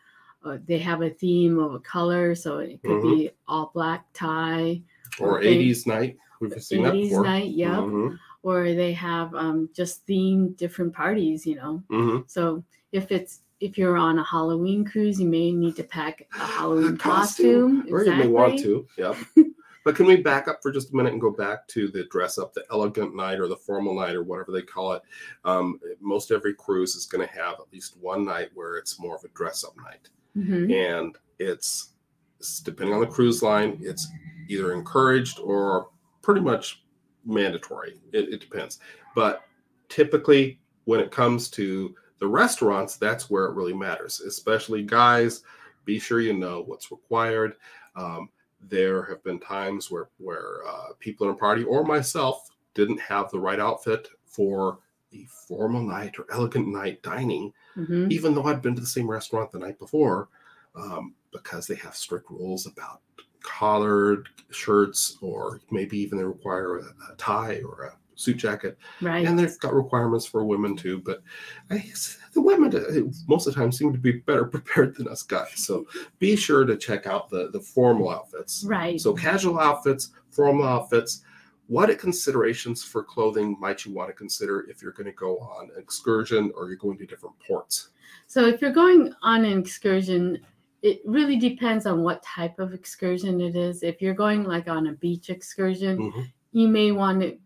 uh, 0.45 0.59
they 0.67 0.79
have 0.79 1.03
a 1.03 1.11
theme 1.11 1.59
of 1.59 1.75
a 1.75 1.81
color. 1.81 2.35
So 2.35 2.59
it 2.59 2.81
could 2.83 3.03
be 3.03 3.31
all 3.49 3.71
black 3.75 4.07
tie, 4.15 4.83
or. 5.19 5.41
'80s 5.41 5.87
night. 5.87 6.17
We've 6.41 6.53
seen 6.63 6.83
that 6.83 6.93
80s 6.95 7.09
before. 7.09 7.25
night, 7.25 7.51
yep. 7.53 7.79
Mhm, 7.81 8.19
Or 8.43 8.75
they 8.75 8.93
have 8.93 9.35
um, 9.35 9.71
just 9.75 10.07
themed 10.07 10.57
different 10.59 10.93
parties, 10.93 11.47
you 11.47 11.57
know. 11.57 11.83
mhm. 11.91 12.31
So 12.31 12.63
if 12.93 13.11
it's 13.11 13.41
if 13.59 13.79
you're 13.79 13.97
on 13.97 14.19
a 14.19 14.25
Halloween 14.25 14.85
cruise, 14.85 15.19
you 15.19 15.27
may 15.27 15.51
need 15.51 15.77
to 15.77 15.83
pack 15.83 16.29
a 16.39 16.47
Halloween 16.47 16.97
costume, 16.99 17.79
costume. 17.79 17.95
Or 17.95 18.05
you 18.05 18.13
may 18.13 18.27
want 18.29 18.59
to. 18.61 18.87
Yep. 18.99 19.17
but 19.87 19.95
can 19.95 20.05
we 20.05 20.17
back 20.17 20.49
up 20.49 20.61
for 20.61 20.73
just 20.73 20.93
a 20.93 20.97
minute 20.97 21.13
and 21.13 21.21
go 21.21 21.31
back 21.31 21.65
to 21.69 21.87
the 21.87 22.03
dress 22.07 22.39
up, 22.39 22.53
the 22.53 22.65
elegant 22.73 23.15
night 23.15 23.39
or 23.39 23.47
the 23.47 23.55
formal 23.57 23.95
night 23.95 24.17
or 24.17 24.25
whatever 24.25 24.51
they 24.51 24.61
call 24.63 24.95
it? 24.95 25.03
Um, 25.45 25.79
most 26.01 26.33
every 26.33 26.55
cruise 26.55 26.97
is 26.97 27.07
going 27.07 27.25
to 27.25 27.33
have 27.33 27.55
at 27.61 27.73
least 27.73 27.97
one 28.01 28.25
night 28.25 28.49
where 28.53 28.79
it's 28.79 28.99
more 28.99 29.15
of 29.15 29.23
a 29.23 29.29
dress 29.29 29.63
up 29.63 29.77
night, 29.77 30.09
Mhm. 30.37 30.73
and 30.75 31.17
it's 31.39 31.93
it's 32.41 32.59
depending 32.61 32.95
on 32.95 33.01
the 33.01 33.07
cruise 33.07 33.45
line, 33.45 33.79
it's 33.81 34.09
either 34.49 34.73
encouraged 34.73 35.39
or 35.39 35.91
pretty 36.21 36.41
much 36.41 36.85
mandatory. 37.25 38.01
It, 38.13 38.29
it 38.35 38.41
depends, 38.41 38.81
but 39.15 39.45
typically 39.89 40.59
when 40.85 40.99
it 40.99 41.13
comes 41.13 41.49
to 41.51 41.95
the 42.19 42.27
restaurants, 42.27 42.97
that's 42.97 43.31
where 43.31 43.45
it 43.45 43.55
really 43.55 43.73
matters, 43.73 44.21
especially 44.21 44.83
guys. 44.83 45.43
be 45.85 46.01
sure 46.01 46.21
you 46.21 46.33
know 46.35 46.63
what's 46.67 46.91
required. 46.91 47.55
Um, 47.95 48.29
there 48.69 49.03
have 49.05 49.23
been 49.25 49.39
times 49.39 49.91
where 49.91 50.09
where 50.19 50.67
uh, 50.67 50.89
people 50.99 51.29
in 51.29 51.35
a 51.35 51.37
party 51.37 51.63
or 51.65 51.85
myself 51.85 52.51
didn't 52.75 53.01
have 53.01 53.31
the 53.31 53.41
right 53.41 53.61
outfit 53.61 54.09
for 54.25 54.79
a 55.13 55.25
formal 55.49 55.83
night 55.83 56.19
or 56.19 56.27
elegant 56.31 56.69
night 56.69 57.03
dining, 57.03 57.53
Mhm. 57.77 58.11
even 58.11 58.35
though 58.35 58.45
I'd 58.45 58.61
been 58.63 58.75
to 58.75 58.81
the 58.81 58.87
same 58.87 59.09
restaurant 59.11 59.53
the 59.53 59.59
night 59.59 59.79
before, 59.79 60.29
um, 60.75 61.15
because 61.33 61.67
they 61.67 61.75
have 61.77 61.95
strict 61.97 62.29
rules 62.31 62.67
about 62.67 63.01
collared 63.43 64.29
shirts 64.51 65.17
or 65.23 65.61
maybe 65.71 65.97
even 65.99 66.19
they 66.19 66.25
require 66.25 66.79
a, 66.79 66.83
a 67.13 67.15
tie 67.17 67.61
or 67.63 67.85
a 67.85 67.97
suit 68.17 68.37
jacket 68.39 68.77
Right. 69.01 69.27
and 69.27 69.39
they've 69.39 69.59
got 69.61 69.73
requirements 69.75 70.27
for 70.27 70.45
women 70.45 70.75
too 70.77 71.01
but 71.05 71.23
I, 71.71 71.85
the 72.33 72.41
women 72.41 72.75
uh, 72.75 73.11
most 73.29 73.47
of 73.47 73.55
the 73.55 73.61
time 73.61 73.71
seem 73.71 73.93
to 73.93 73.99
be 73.99 74.13
better 74.13 74.45
prepared 74.57 74.97
than 74.97 75.07
us 75.09 75.23
guys 75.23 75.53
so 75.55 75.87
be 76.19 76.35
sure 76.35 76.65
to 76.65 76.77
check 76.77 77.07
out 77.07 77.31
the 77.31 77.51
the 77.51 77.61
formal 77.61 78.11
outfits 78.11 78.65
right. 78.67 79.01
so 79.01 79.15
casual 79.15 79.61
outfits 79.61 80.11
formal 80.31 80.67
outfits 80.67 81.23
what 81.69 81.97
considerations 81.99 82.83
for 82.85 83.03
clothing 83.03 83.57
might 83.61 83.85
you 83.85 83.93
want 83.93 84.09
to 84.09 84.15
consider 84.15 84.67
if 84.71 84.83
you're 84.83 84.93
going 84.93 85.07
to 85.07 85.13
go 85.13 85.39
on 85.39 85.65
an 85.75 85.83
excursion 85.83 86.53
or 86.57 86.69
you're 86.69 86.77
going 86.77 86.97
to 86.99 87.07
different 87.07 87.35
ports 87.41 87.89
So 88.29 88.47
if 88.47 88.61
you're 88.63 88.73
going 88.73 89.13
on 89.23 89.45
an 89.45 89.59
excursion, 89.59 90.39
it 90.83 91.01
really 91.05 91.37
depends 91.37 91.85
on 91.87 92.03
what 92.03 92.23
type 92.23 92.59
of 92.61 92.73
excursion 92.73 93.41
it 93.41 93.57
is. 93.57 93.83
If 93.83 94.01
you're 94.01 94.15
going 94.15 94.45
like 94.45 94.69
on 94.69 94.87
a 94.89 94.93
beach 94.93 95.29
excursion, 95.31 95.99
Mhm. 95.99 96.27
you 96.53 96.69
may 96.69 96.93
want 96.93 97.21
to 97.23 97.37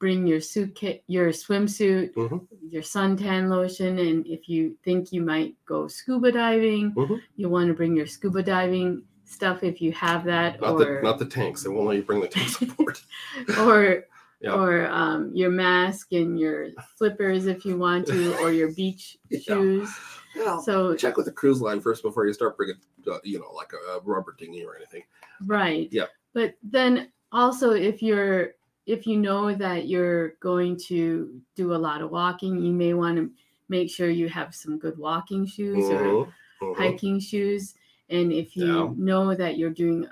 bring 0.00 0.26
your 0.26 0.40
suitcase, 0.40 1.02
your 1.06 1.28
swimsuit, 1.28 2.14
Mhm. 2.14 2.48
your 2.68 2.82
suntan 2.82 3.48
lotion, 3.50 3.98
and 3.98 4.26
if 4.26 4.48
you 4.48 4.76
think 4.82 5.12
you 5.12 5.22
might 5.22 5.54
go 5.66 5.86
scuba 5.86 6.32
diving, 6.32 6.92
Mhm. 6.94 7.20
you 7.36 7.48
want 7.48 7.68
to 7.68 7.74
bring 7.74 7.94
your 7.94 8.06
scuba 8.06 8.42
diving 8.42 9.04
stuff 9.24 9.62
if 9.62 9.80
you 9.80 9.92
have 9.92 10.24
that, 10.24 10.60
not 10.60 10.72
or 10.72 10.78
the 10.96 11.02
not 11.02 11.18
the 11.20 11.26
tanks 11.26 11.62
they 11.62 11.68
won't 11.68 11.86
let 11.86 11.96
you 11.98 12.02
bring 12.02 12.20
the 12.20 12.26
tanks 12.28 12.60
aboard 12.60 12.98
or 13.60 14.04
Yeah. 14.42 14.54
or 14.54 14.86
um, 14.86 15.30
your 15.34 15.50
mask 15.50 16.12
and 16.12 16.40
your 16.40 16.68
flippers 16.96 17.44
if 17.46 17.66
you 17.66 17.76
want 17.76 18.06
to, 18.06 18.34
or 18.40 18.50
your 18.50 18.72
beach 18.72 19.18
Yeah. 19.28 19.38
shoes. 19.40 19.90
Yeah, 20.34 20.58
So 20.60 20.96
check 20.96 21.18
with 21.18 21.26
the 21.26 21.32
cruise 21.32 21.60
line 21.60 21.80
first 21.82 22.02
before 22.02 22.26
you 22.26 22.32
start 22.32 22.56
bringing 22.56 22.76
uh, 23.06 23.18
you 23.22 23.38
know 23.38 23.52
like 23.52 23.74
a, 23.74 23.98
a 23.98 24.00
rubber 24.00 24.34
dinghy 24.38 24.64
or 24.64 24.74
anything 24.76 25.02
Right. 25.44 25.88
Yeah. 25.92 26.06
But 26.32 26.54
then 26.62 27.12
also 27.32 27.72
if 27.72 28.02
you're 28.02 28.54
if 28.86 29.06
you 29.06 29.18
know 29.18 29.54
that 29.54 29.86
you're 29.88 30.30
going 30.40 30.76
to 30.88 31.40
do 31.54 31.74
a 31.74 31.76
lot 31.76 32.02
of 32.02 32.10
walking, 32.10 32.62
you 32.62 32.72
may 32.72 32.94
want 32.94 33.16
to 33.16 33.30
make 33.68 33.90
sure 33.90 34.10
you 34.10 34.28
have 34.28 34.54
some 34.54 34.78
good 34.78 34.98
walking 34.98 35.46
shoes 35.46 35.90
or 35.90 35.96
Mhm, 35.96 36.32
mhm. 36.60 36.76
hiking 36.76 37.20
shoes. 37.20 37.74
And 38.08 38.32
if 38.32 38.56
you 38.56 38.66
Yeah. 38.66 38.92
know 38.96 39.34
that 39.34 39.58
you're 39.58 39.70
doing 39.70 40.06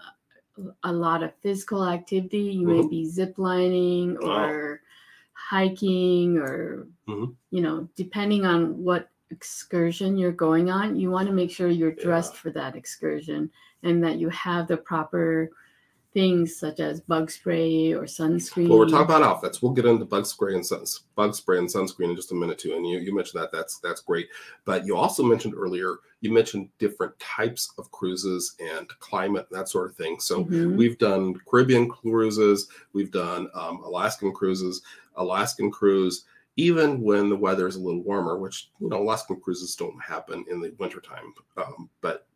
a, 0.83 0.93
lot 0.93 1.23
of 1.23 1.35
physical 1.37 1.85
activity, 1.87 2.53
you 2.61 2.67
may 2.67 2.83
Mhm. 2.83 2.91
be 2.91 3.05
ziplining 3.07 4.21
or 4.23 4.83
hiking 5.35 6.39
or 6.39 6.87
Mhm. 7.07 7.37
you 7.51 7.61
know, 7.63 7.89
depending 7.97 8.45
on 8.47 8.83
what 8.83 9.11
excursion 9.31 10.17
you're 10.19 10.33
going 10.33 10.71
on, 10.71 10.97
you 10.97 11.11
want 11.11 11.29
to 11.29 11.35
make 11.35 11.51
sure 11.51 11.69
you're 11.69 11.93
Yeah. 11.97 12.03
dressed 12.05 12.37
for 12.37 12.51
that 12.51 12.77
excursion 12.77 13.51
and 13.83 14.03
that 14.05 14.19
you 14.19 14.29
have 14.31 14.69
the 14.69 14.77
proper 14.77 15.51
things 16.19 16.57
such 16.57 16.81
as 16.81 17.01
bug 17.01 17.31
spray 17.31 17.93
or 17.93 18.03
sunscreen. 18.03 18.69
Well, 18.69 18.79
we're 18.79 18.89
talking 18.89 19.05
about 19.05 19.23
outfits. 19.23 19.63
We'll 19.63 19.73
get 19.73 19.87
into 19.87 20.05
bug 20.05 20.27
spray 20.27 20.55
and 20.55 20.65
bug 21.15 21.35
spray 21.35 21.59
and 21.59 21.69
sunscreen 21.69 22.11
in 22.11 22.17
just 22.17 22.33
a 22.33 22.35
minute 22.35 22.59
too. 22.59 22.75
And 22.75 22.85
you, 22.85 22.99
you 22.99 23.15
mentioned 23.15 23.41
that 23.41 23.53
that's 23.53 23.79
that's 23.79 24.01
great. 24.01 24.29
But 24.65 24.85
you 24.85 24.97
also 24.97 25.23
mentioned 25.23 25.55
earlier 25.57 25.97
you 26.21 26.33
mentioned 26.33 26.69
different 26.79 27.17
types 27.21 27.73
of 27.79 27.91
cruises 27.93 28.57
and 28.59 28.89
climate 28.99 29.47
that 29.53 29.69
sort 29.69 29.89
of 29.89 29.97
thing. 29.97 30.19
So 30.19 30.45
Mhm. 30.45 30.77
we've 30.77 30.99
done 30.99 31.35
Caribbean 31.49 31.89
cruises, 31.89 32.69
we've 32.93 33.13
done 33.13 33.49
um, 33.55 33.83
Alaskan 33.85 34.33
cruises, 34.33 34.83
Alaskan 35.17 35.71
cruise. 35.71 36.25
Even 36.57 37.01
when 37.01 37.29
the 37.29 37.37
weather 37.37 37.69
is 37.69 37.77
a 37.77 37.81
little 37.81 38.03
warmer, 38.03 38.37
which 38.37 38.71
you 38.81 38.89
know 38.89 39.01
Alaskan 39.01 39.41
cruises 39.41 39.77
don't 39.77 40.03
happen 40.03 40.45
in 40.51 40.61
the 40.61 40.75
wintertime, 40.79 41.33
um, 41.57 41.89
but 42.01 42.27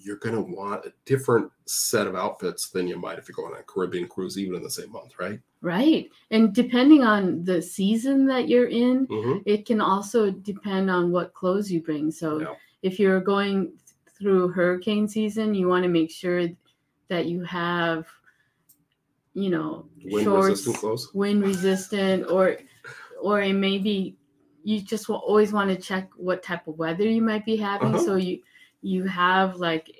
you're 0.00 0.16
going 0.16 0.34
to 0.34 0.40
want 0.40 0.84
a 0.84 0.92
different 1.04 1.50
set 1.66 2.06
of 2.06 2.14
outfits 2.14 2.70
than 2.70 2.86
you 2.86 2.98
might 2.98 3.18
if 3.18 3.28
you're 3.28 3.36
going 3.36 3.54
on 3.54 3.60
a 3.60 3.64
Caribbean 3.64 4.08
cruise, 4.08 4.38
even 4.38 4.54
in 4.56 4.62
the 4.62 4.70
same 4.70 4.90
month, 4.92 5.12
right? 5.18 5.40
Right. 5.62 6.10
And 6.30 6.54
depending 6.54 7.04
on 7.04 7.44
the 7.44 7.62
season 7.62 8.26
that 8.26 8.48
you're 8.48 8.68
in, 8.68 9.06
Mm-hmm. 9.06 9.38
it 9.46 9.64
can 9.66 9.80
also 9.80 10.30
depend 10.30 10.90
on 10.90 11.10
what 11.10 11.32
clothes 11.34 11.70
you 11.70 11.80
bring. 11.80 12.10
So 12.10 12.40
Yeah. 12.40 12.54
if 12.82 12.98
you're 12.98 13.20
going 13.20 13.72
through 14.18 14.48
hurricane 14.48 15.08
season, 15.08 15.54
you 15.54 15.68
want 15.68 15.82
to 15.84 15.88
make 15.88 16.10
sure 16.10 16.48
that 17.08 17.26
you 17.26 17.42
have, 17.44 18.06
you 19.34 19.50
know, 19.50 19.88
Wind 20.04 20.24
shorts, 20.24 20.48
resistant 20.50 20.76
clothes. 20.76 21.10
wind 21.14 21.42
resistant, 21.42 22.30
or 22.30 22.58
or 23.22 23.40
it 23.40 23.54
may 23.54 23.78
be 23.78 24.16
you 24.64 24.80
just 24.80 25.08
will 25.08 25.16
always 25.16 25.52
want 25.52 25.70
to 25.70 25.76
check 25.76 26.08
what 26.16 26.42
type 26.42 26.66
of 26.68 26.78
weather 26.78 27.04
you 27.04 27.20
might 27.22 27.44
be 27.44 27.56
having. 27.56 27.94
Uh-huh. 27.94 28.04
So 28.04 28.16
you 28.16 28.40
you 28.84 29.04
have 29.04 29.56
like 29.56 29.90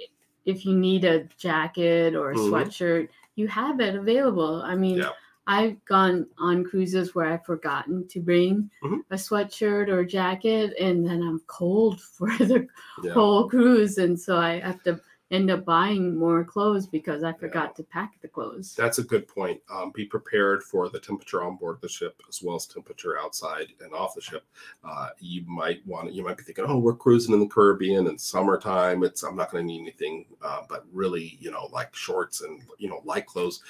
if 0.45 0.65
you 0.67 0.77
need 0.77 1.05
a 1.05 1.25
jacket 1.39 2.15
or 2.15 2.33
a 2.33 2.35
Mhm. 2.35 2.51
sweatshirt, 2.51 3.09
you 3.37 3.49
have 3.49 3.81
it 3.81 3.95
available. 3.97 4.63
I 4.63 4.75
mean, 4.75 4.99
Yeah. 4.99 5.11
I've 5.47 5.85
gone 5.85 6.27
on 6.39 6.65
cruises 6.65 7.15
where 7.15 7.27
I've 7.27 7.45
forgotten 7.45 8.07
to 8.09 8.21
bring 8.21 8.71
Mhm. 8.83 9.05
a 9.11 9.17
sweatshirt 9.17 9.89
or 9.89 10.05
jacket, 10.05 10.75
and 10.81 11.07
then 11.07 11.23
I'm 11.23 11.41
cold 11.47 12.01
for 12.17 12.29
the 12.39 12.69
Yeah. 13.03 13.13
whole 13.15 13.49
cruise, 13.49 13.99
and 13.99 14.19
so 14.21 14.37
I 14.39 14.61
have 14.61 14.83
to 14.85 15.01
end 15.35 15.51
up 15.51 15.65
buying 15.65 16.17
more 16.17 16.45
clothes 16.45 16.87
because 16.87 17.25
I 17.25 17.33
forgot 17.33 17.75
to 17.77 17.83
pack 17.83 18.21
the 18.23 18.29
clothes. 18.29 18.75
That's 18.75 18.99
a 18.99 19.03
good 19.03 19.27
point. 19.27 19.61
Um, 19.71 19.91
be 19.93 20.05
prepared 20.05 20.63
for 20.63 20.89
the 20.89 21.01
temperature 21.01 21.43
on 21.43 21.57
board 21.57 21.79
the 21.81 21.89
ship 21.89 22.23
as 22.29 22.43
well 22.43 22.57
as 22.57 22.67
temperature 22.67 23.19
outside 23.19 23.69
and 23.81 23.93
off 23.93 24.15
the 24.15 24.21
ship. 24.21 24.45
Uh, 24.85 25.09
you 25.19 25.45
might 25.47 25.85
want 25.87 26.13
you 26.13 26.25
might 26.25 26.37
be 26.37 26.45
thinking, 26.45 26.65
oh, 26.69 26.79
we're 26.79 26.95
cruising 26.95 27.35
in 27.35 27.41
the 27.41 27.47
Caribbean 27.47 28.07
in 28.07 28.17
summertime. 28.17 29.03
It's 29.03 29.23
I'm 29.23 29.37
not 29.37 29.51
going 29.51 29.65
to 29.65 29.67
need 29.67 29.83
anything, 29.83 30.27
uh, 30.43 30.63
but 30.69 30.85
really, 30.93 31.37
you 31.41 31.51
know, 31.51 31.69
like 31.73 31.95
shorts 31.95 32.43
and 32.43 32.63
you 32.79 32.89
know 32.89 33.03
light 33.05 33.27
clothes. 33.27 33.63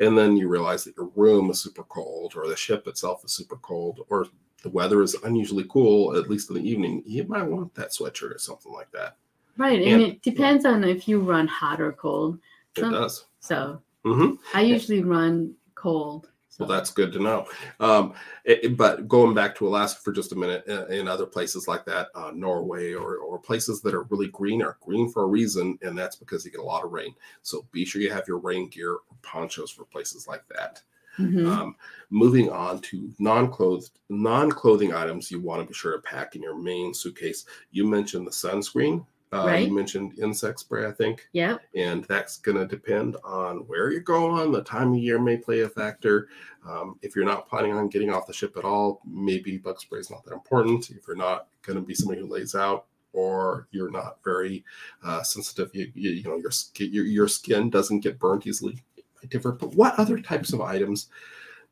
And 0.00 0.16
then 0.16 0.36
you 0.36 0.48
realize 0.48 0.84
that 0.84 0.96
your 0.96 1.10
room 1.16 1.50
is 1.50 1.60
super 1.60 1.84
cold, 1.84 2.34
or 2.36 2.48
the 2.48 2.56
ship 2.56 2.86
itself 2.86 3.24
is 3.24 3.32
super 3.32 3.56
cold, 3.56 4.06
or 4.08 4.26
the 4.62 4.70
weather 4.70 5.02
is 5.02 5.14
unusually 5.24 5.64
cool, 5.68 6.16
at 6.16 6.28
least 6.28 6.50
in 6.50 6.56
the 6.56 6.68
evening. 6.68 7.02
You 7.06 7.24
might 7.24 7.44
want 7.44 7.74
that 7.74 7.90
sweatshirt 7.90 8.34
or 8.34 8.38
something 8.38 8.72
like 8.72 8.90
that. 8.92 9.16
Right, 9.58 9.82
And- 9.82 10.00
it 10.02 10.22
depends 10.22 10.64
on 10.64 10.84
if 10.84 11.08
you 11.08 11.20
run 11.20 11.48
hot 11.48 11.80
or 11.80 11.92
cold. 11.92 12.38
It 12.76 12.82
does. 12.82 13.26
So 13.40 13.82
hmm 14.04 14.34
I 14.54 14.62
usually 14.62 15.02
run 15.02 15.54
cold. 15.74 16.30
So. 16.48 16.64
Well, 16.64 16.76
that's 16.76 16.90
good 16.90 17.12
to 17.12 17.18
know. 17.18 17.46
Um, 17.80 18.14
it- 18.44 18.76
but 18.76 19.08
going 19.08 19.34
back 19.34 19.56
to 19.56 19.66
Alaska 19.66 20.00
for 20.02 20.12
just 20.12 20.32
a 20.32 20.36
minute, 20.36 20.64
uh, 20.68 20.86
in 20.86 21.06
other 21.08 21.26
places 21.26 21.66
like 21.68 21.84
that, 21.86 22.08
uh, 22.14 22.30
Norway 22.34 22.94
or, 22.94 23.16
or 23.18 23.38
places 23.38 23.82
that 23.82 23.94
are 23.94 24.04
really 24.04 24.28
green 24.28 24.62
are 24.62 24.78
green 24.80 25.08
for 25.08 25.24
a 25.24 25.26
reason, 25.26 25.78
and 25.82 25.98
that's 25.98 26.16
because 26.16 26.44
you 26.44 26.50
get 26.52 26.60
a 26.60 26.64
lot 26.64 26.84
of 26.84 26.92
rain. 26.92 27.14
So 27.42 27.66
be 27.72 27.84
sure 27.84 28.00
you 28.00 28.12
have 28.12 28.28
your 28.28 28.38
rain 28.38 28.68
gear 28.68 28.92
or 28.92 29.16
ponchos 29.22 29.70
for 29.70 29.84
places 29.84 30.26
like 30.28 30.44
that. 30.48 30.82
Mhm. 31.18 31.46
Um, 31.48 31.76
moving 32.10 32.48
on 32.48 32.80
to 32.82 33.10
non-clothed, 33.18 33.90
non-clothing 34.08 34.92
items, 34.94 35.30
you 35.32 35.40
want 35.40 35.62
to 35.62 35.66
be 35.66 35.74
sure 35.74 35.92
to 35.92 35.98
pack 36.02 36.36
in 36.36 36.42
your 36.42 36.56
main 36.56 36.94
suitcase. 36.94 37.44
You 37.72 37.86
mentioned 37.86 38.26
the 38.26 38.30
sunscreen. 38.30 39.04
Uh, 39.32 39.44
Right. 39.46 39.68
You 39.68 39.74
mentioned 39.74 40.18
insect 40.18 40.60
spray, 40.60 40.86
I 40.86 40.92
think 40.92 41.28
Yeah. 41.32 41.58
and 41.74 42.04
that's 42.04 42.38
going 42.38 42.56
to 42.56 42.66
depend 42.66 43.16
on 43.24 43.58
where 43.66 43.90
you're 43.90 44.00
going. 44.00 44.50
The 44.52 44.62
time 44.62 44.92
of 44.94 44.98
year 44.98 45.18
may 45.18 45.36
play 45.36 45.60
a 45.60 45.68
factor. 45.68 46.28
Um, 46.66 46.98
if 47.02 47.14
you're 47.14 47.24
not 47.26 47.46
planning 47.48 47.72
on 47.74 47.88
getting 47.88 48.10
off 48.10 48.26
the 48.26 48.32
ship 48.32 48.56
at 48.56 48.64
all, 48.64 49.00
maybe 49.06 49.58
bug 49.58 49.80
spray 49.80 50.00
is 50.00 50.10
not 50.10 50.24
that 50.24 50.32
important. 50.32 50.90
If 50.90 51.06
you're 51.06 51.16
not 51.16 51.48
going 51.62 51.78
to 51.78 51.84
be 51.84 51.94
somebody 51.94 52.20
who 52.22 52.26
lays 52.26 52.54
out, 52.54 52.86
or 53.12 53.66
you're 53.70 53.90
not 53.90 54.18
very 54.22 54.64
uh, 55.02 55.22
sensitive, 55.22 55.70
you, 55.74 55.90
you, 55.94 56.10
you 56.10 56.22
know 56.24 56.36
your, 56.36 56.50
sk- 56.50 56.80
your 56.80 57.04
your 57.04 57.26
skin 57.26 57.68
doesn't 57.70 58.00
get 58.00 58.18
burnt 58.18 58.46
easily. 58.46 58.82
Different. 59.28 59.58
But 59.58 59.74
what 59.74 59.98
other 59.98 60.20
types 60.20 60.52
of 60.52 60.60
items 60.60 61.08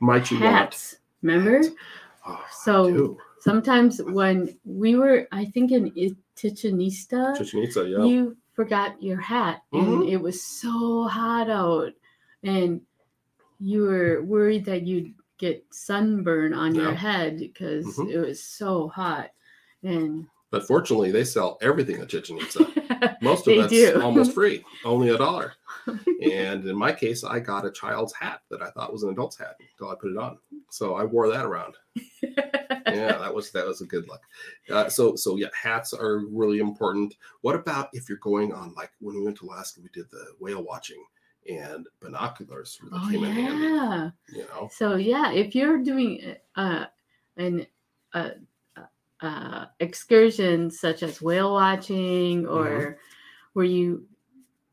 might 0.00 0.30
you 0.30 0.38
Hats. 0.38 0.96
Remember? 1.22 1.60
want? 1.60 1.74
Oh, 2.26 2.32
I 2.32 2.50
So- 2.64 3.18
Sometimes 3.40 4.02
when 4.02 4.58
we 4.64 4.96
were, 4.96 5.28
I 5.30 5.44
think 5.44 5.70
in 5.70 5.92
Chichen 6.36 6.80
Itza, 6.80 7.34
Chichen 7.36 7.62
Itza, 7.62 7.88
yeah. 7.88 8.04
you 8.04 8.36
forgot 8.54 9.02
your 9.02 9.20
hat 9.20 9.62
and 9.72 9.86
Mhm. 10.02 10.10
it 10.12 10.16
was 10.18 10.42
so 10.42 11.04
hot 11.04 11.48
out 11.50 11.92
and 12.42 12.80
you 13.58 13.82
were 13.82 14.22
worried 14.22 14.64
that 14.66 14.82
you'd 14.82 15.14
get 15.38 15.64
sunburn 15.70 16.52
on 16.54 16.74
your 16.74 16.92
head 16.92 17.38
because 17.38 17.84
Mhm. 17.96 18.10
it 18.10 18.18
was 18.18 18.42
so 18.42 18.88
hot 18.88 19.30
and 19.82 20.26
but 20.52 20.64
fortunately, 20.66 21.10
they 21.10 21.24
sell 21.24 21.58
everything 21.60 22.00
at 22.00 22.08
Chichen 22.08 22.38
Itza. 22.38 22.60
Most 23.20 23.48
of 23.48 23.54
it's 23.54 23.68
do. 23.68 24.00
almost 24.02 24.32
free, 24.32 24.64
only 24.84 25.08
a 25.08 25.18
dollar. 25.18 25.54
and 26.22 26.64
in 26.64 26.76
my 26.76 26.92
case, 26.92 27.24
I 27.24 27.40
got 27.40 27.66
a 27.66 27.70
child's 27.70 28.12
hat 28.14 28.42
that 28.50 28.62
I 28.62 28.70
thought 28.70 28.92
was 28.92 29.02
an 29.02 29.10
adult's 29.10 29.36
hat 29.36 29.56
until 29.58 29.90
I 29.92 29.96
put 29.96 30.12
it 30.12 30.16
on. 30.16 30.38
So 30.70 30.94
I 30.94 31.04
wore 31.04 31.28
that 31.30 31.44
around. 31.44 31.74
Yeah, 32.96 33.18
that 33.18 33.34
was 33.34 33.50
that 33.52 33.66
was 33.66 33.80
a 33.80 33.86
good 33.86 34.08
look. 34.08 34.22
Uh, 34.70 34.88
so 34.88 35.16
so 35.16 35.36
yeah, 35.36 35.48
hats 35.54 35.92
are 35.92 36.18
really 36.18 36.58
important. 36.58 37.14
What 37.42 37.54
about 37.56 37.88
if 37.92 38.08
you're 38.08 38.18
going 38.18 38.52
on 38.52 38.74
like 38.74 38.92
when 39.00 39.16
we 39.16 39.22
went 39.24 39.36
to 39.38 39.46
Alaska, 39.46 39.80
we 39.82 39.88
did 39.90 40.10
the 40.10 40.34
whale 40.40 40.62
watching 40.62 41.04
and 41.48 41.86
binoculars 42.00 42.78
really 42.82 42.98
oh 43.00 43.10
came 43.10 43.24
in 43.24 43.32
handy. 43.32 43.64
yeah. 43.64 44.10
You 44.28 44.44
know, 44.48 44.68
So 44.72 44.96
yeah, 44.96 45.32
if 45.32 45.54
you're 45.54 45.82
doing 45.82 46.36
uh, 46.56 46.86
an 47.36 47.66
uh, 48.12 48.30
uh, 49.20 49.66
excursion 49.80 50.70
such 50.70 51.02
as 51.02 51.22
whale 51.22 51.52
watching 51.54 52.46
or 52.46 52.98
where 53.54 53.64
you 53.66 54.08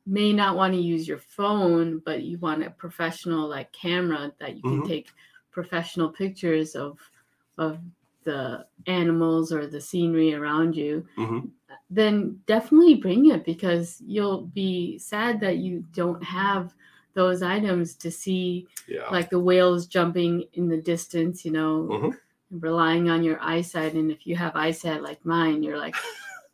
may 0.05 0.33
not 0.33 0.55
want 0.57 0.73
to 0.73 0.79
use 0.79 1.07
your 1.07 1.17
phone, 1.19 1.99
but 1.99 2.23
you 2.23 2.37
want 2.39 2.63
a 2.63 2.69
professional 2.71 3.47
like 3.47 3.71
camera 3.71 4.33
that 4.39 4.55
you 4.57 4.63
can 4.63 4.81
Mhm. 4.81 4.87
take 4.87 5.09
professional 5.51 6.09
pictures 6.09 6.75
of 6.75 6.99
of 7.57 7.79
the 8.23 8.65
animals 8.87 9.51
or 9.51 9.67
the 9.67 9.81
scenery 9.81 10.33
around 10.33 10.75
you, 10.75 11.05
Mhm. 11.17 11.49
then 11.89 12.41
definitely 12.47 12.95
bring 12.95 13.27
it 13.27 13.45
because 13.45 14.01
you'll 14.05 14.41
be 14.47 14.97
sad 14.97 15.39
that 15.41 15.57
you 15.57 15.83
don't 15.93 16.23
have 16.23 16.73
those 17.13 17.43
items 17.43 17.93
to 17.95 18.09
see 18.09 18.67
yeah, 18.87 19.07
like 19.11 19.29
the 19.29 19.39
whales 19.39 19.85
jumping 19.85 20.45
in 20.53 20.67
the 20.67 20.77
distance, 20.77 21.45
you 21.45 21.51
know, 21.51 21.87
Mhm. 21.91 22.17
relying 22.51 23.09
on 23.09 23.23
your 23.23 23.39
eyesight. 23.41 23.93
And 23.93 24.11
if 24.11 24.25
you 24.25 24.35
have 24.35 24.55
eyesight 24.55 25.03
like 25.03 25.23
mine, 25.25 25.61
you're 25.63 25.77
like, 25.77 25.95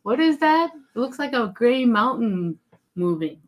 what 0.02 0.20
is 0.20 0.38
that? 0.38 0.70
It 0.94 0.98
looks 0.98 1.18
like 1.18 1.32
a 1.32 1.52
gray 1.54 1.84
mountain 1.84 2.58
moving. 2.94 3.40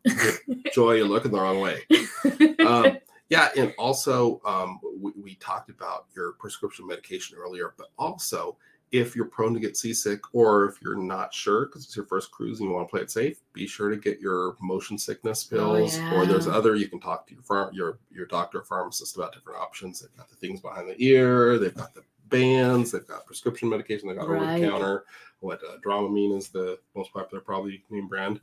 Joy, 0.73 0.95
you're 0.95 1.07
looking 1.07 1.33
the 1.33 1.41
wrong 1.41 1.61
way. 1.61 1.83
Um, 2.63 2.99
yeah, 3.33 3.49
and 3.57 3.73
also 3.79 4.43
um, 4.45 4.79
we, 5.01 5.11
we 5.17 5.35
talked 5.37 5.71
about 5.71 6.05
your 6.15 6.33
prescription 6.33 6.87
medication 6.87 7.39
earlier, 7.39 7.73
but 7.79 7.89
also 7.99 8.59
if 8.91 9.17
you're 9.17 9.25
prone 9.25 9.55
to 9.55 9.61
get 9.61 9.75
seasick 9.75 10.21
or 10.35 10.67
if 10.67 10.83
you're 10.83 10.99
not 10.99 11.33
sure 11.33 11.65
because 11.65 11.87
it's 11.87 11.97
your 11.97 12.05
first 12.05 12.31
cruise 12.31 12.61
and 12.61 12.69
you 12.69 12.75
want 12.75 12.87
to 12.87 12.91
play 12.91 13.01
it 13.01 13.11
safe, 13.11 13.39
be 13.55 13.67
sure 13.67 13.89
to 13.89 13.97
get 13.97 14.21
your 14.21 14.55
motion 14.61 14.99
sickness 14.99 15.49
Oh, 15.51 15.57
pills. 15.57 15.99
Or 16.13 16.27
there's 16.27 16.47
other 16.47 16.77
you 16.77 16.89
can 16.89 17.01
talk 17.01 17.27
to 17.29 17.33
your 17.33 17.43
farm, 17.43 17.75
your 17.75 17.99
your 18.11 18.27
doctor 18.27 18.59
or 18.59 18.65
pharmacist 18.65 19.17
about 19.17 19.33
different 19.33 19.59
options. 19.61 20.01
They've 20.01 20.15
got 20.15 20.29
the 20.29 20.37
things 20.37 20.61
behind 20.61 20.87
the 20.91 21.03
ear, 21.03 21.59
they've 21.59 21.75
got 21.75 21.95
the 21.95 22.03
bands, 22.29 22.93
they've 22.93 23.07
got 23.07 23.25
prescription 23.25 23.71
medication, 23.71 24.09
they've 24.09 24.19
got 24.19 24.29
over 24.29 24.41
the 24.41 24.69
counter. 24.69 25.05
What 25.41 25.61
uh, 25.67 25.79
Dramamine 25.83 26.37
is 26.37 26.49
the 26.51 26.79
most 26.95 27.15
popular, 27.15 27.41
probably 27.41 27.83
name 27.89 28.09
brand. 28.09 28.43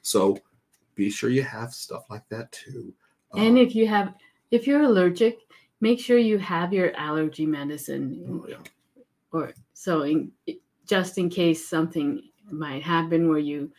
So 0.00 0.38
be 0.94 1.10
sure 1.10 1.28
you 1.28 1.42
have 1.42 1.74
stuff 1.74 2.04
like 2.08 2.26
that 2.30 2.50
too. 2.52 2.94
And 3.36 3.50
Um, 3.50 3.56
if 3.56 3.74
you 3.74 3.86
have, 3.86 4.14
if 4.50 4.66
you're 4.66 4.82
allergic, 4.82 5.38
make 5.80 6.00
sure 6.00 6.18
you 6.18 6.38
have 6.38 6.72
your 6.72 6.94
allergy 6.96 7.46
medicine. 7.46 8.24
oh, 8.28 8.46
yeah. 8.48 8.56
Or 9.32 9.52
so 9.72 10.02
in, 10.02 10.30
just 10.86 11.18
in 11.18 11.28
case 11.28 11.66
something 11.66 12.22
might 12.50 12.82
happen 12.82 13.28
where 13.28 13.38
you, 13.38 13.72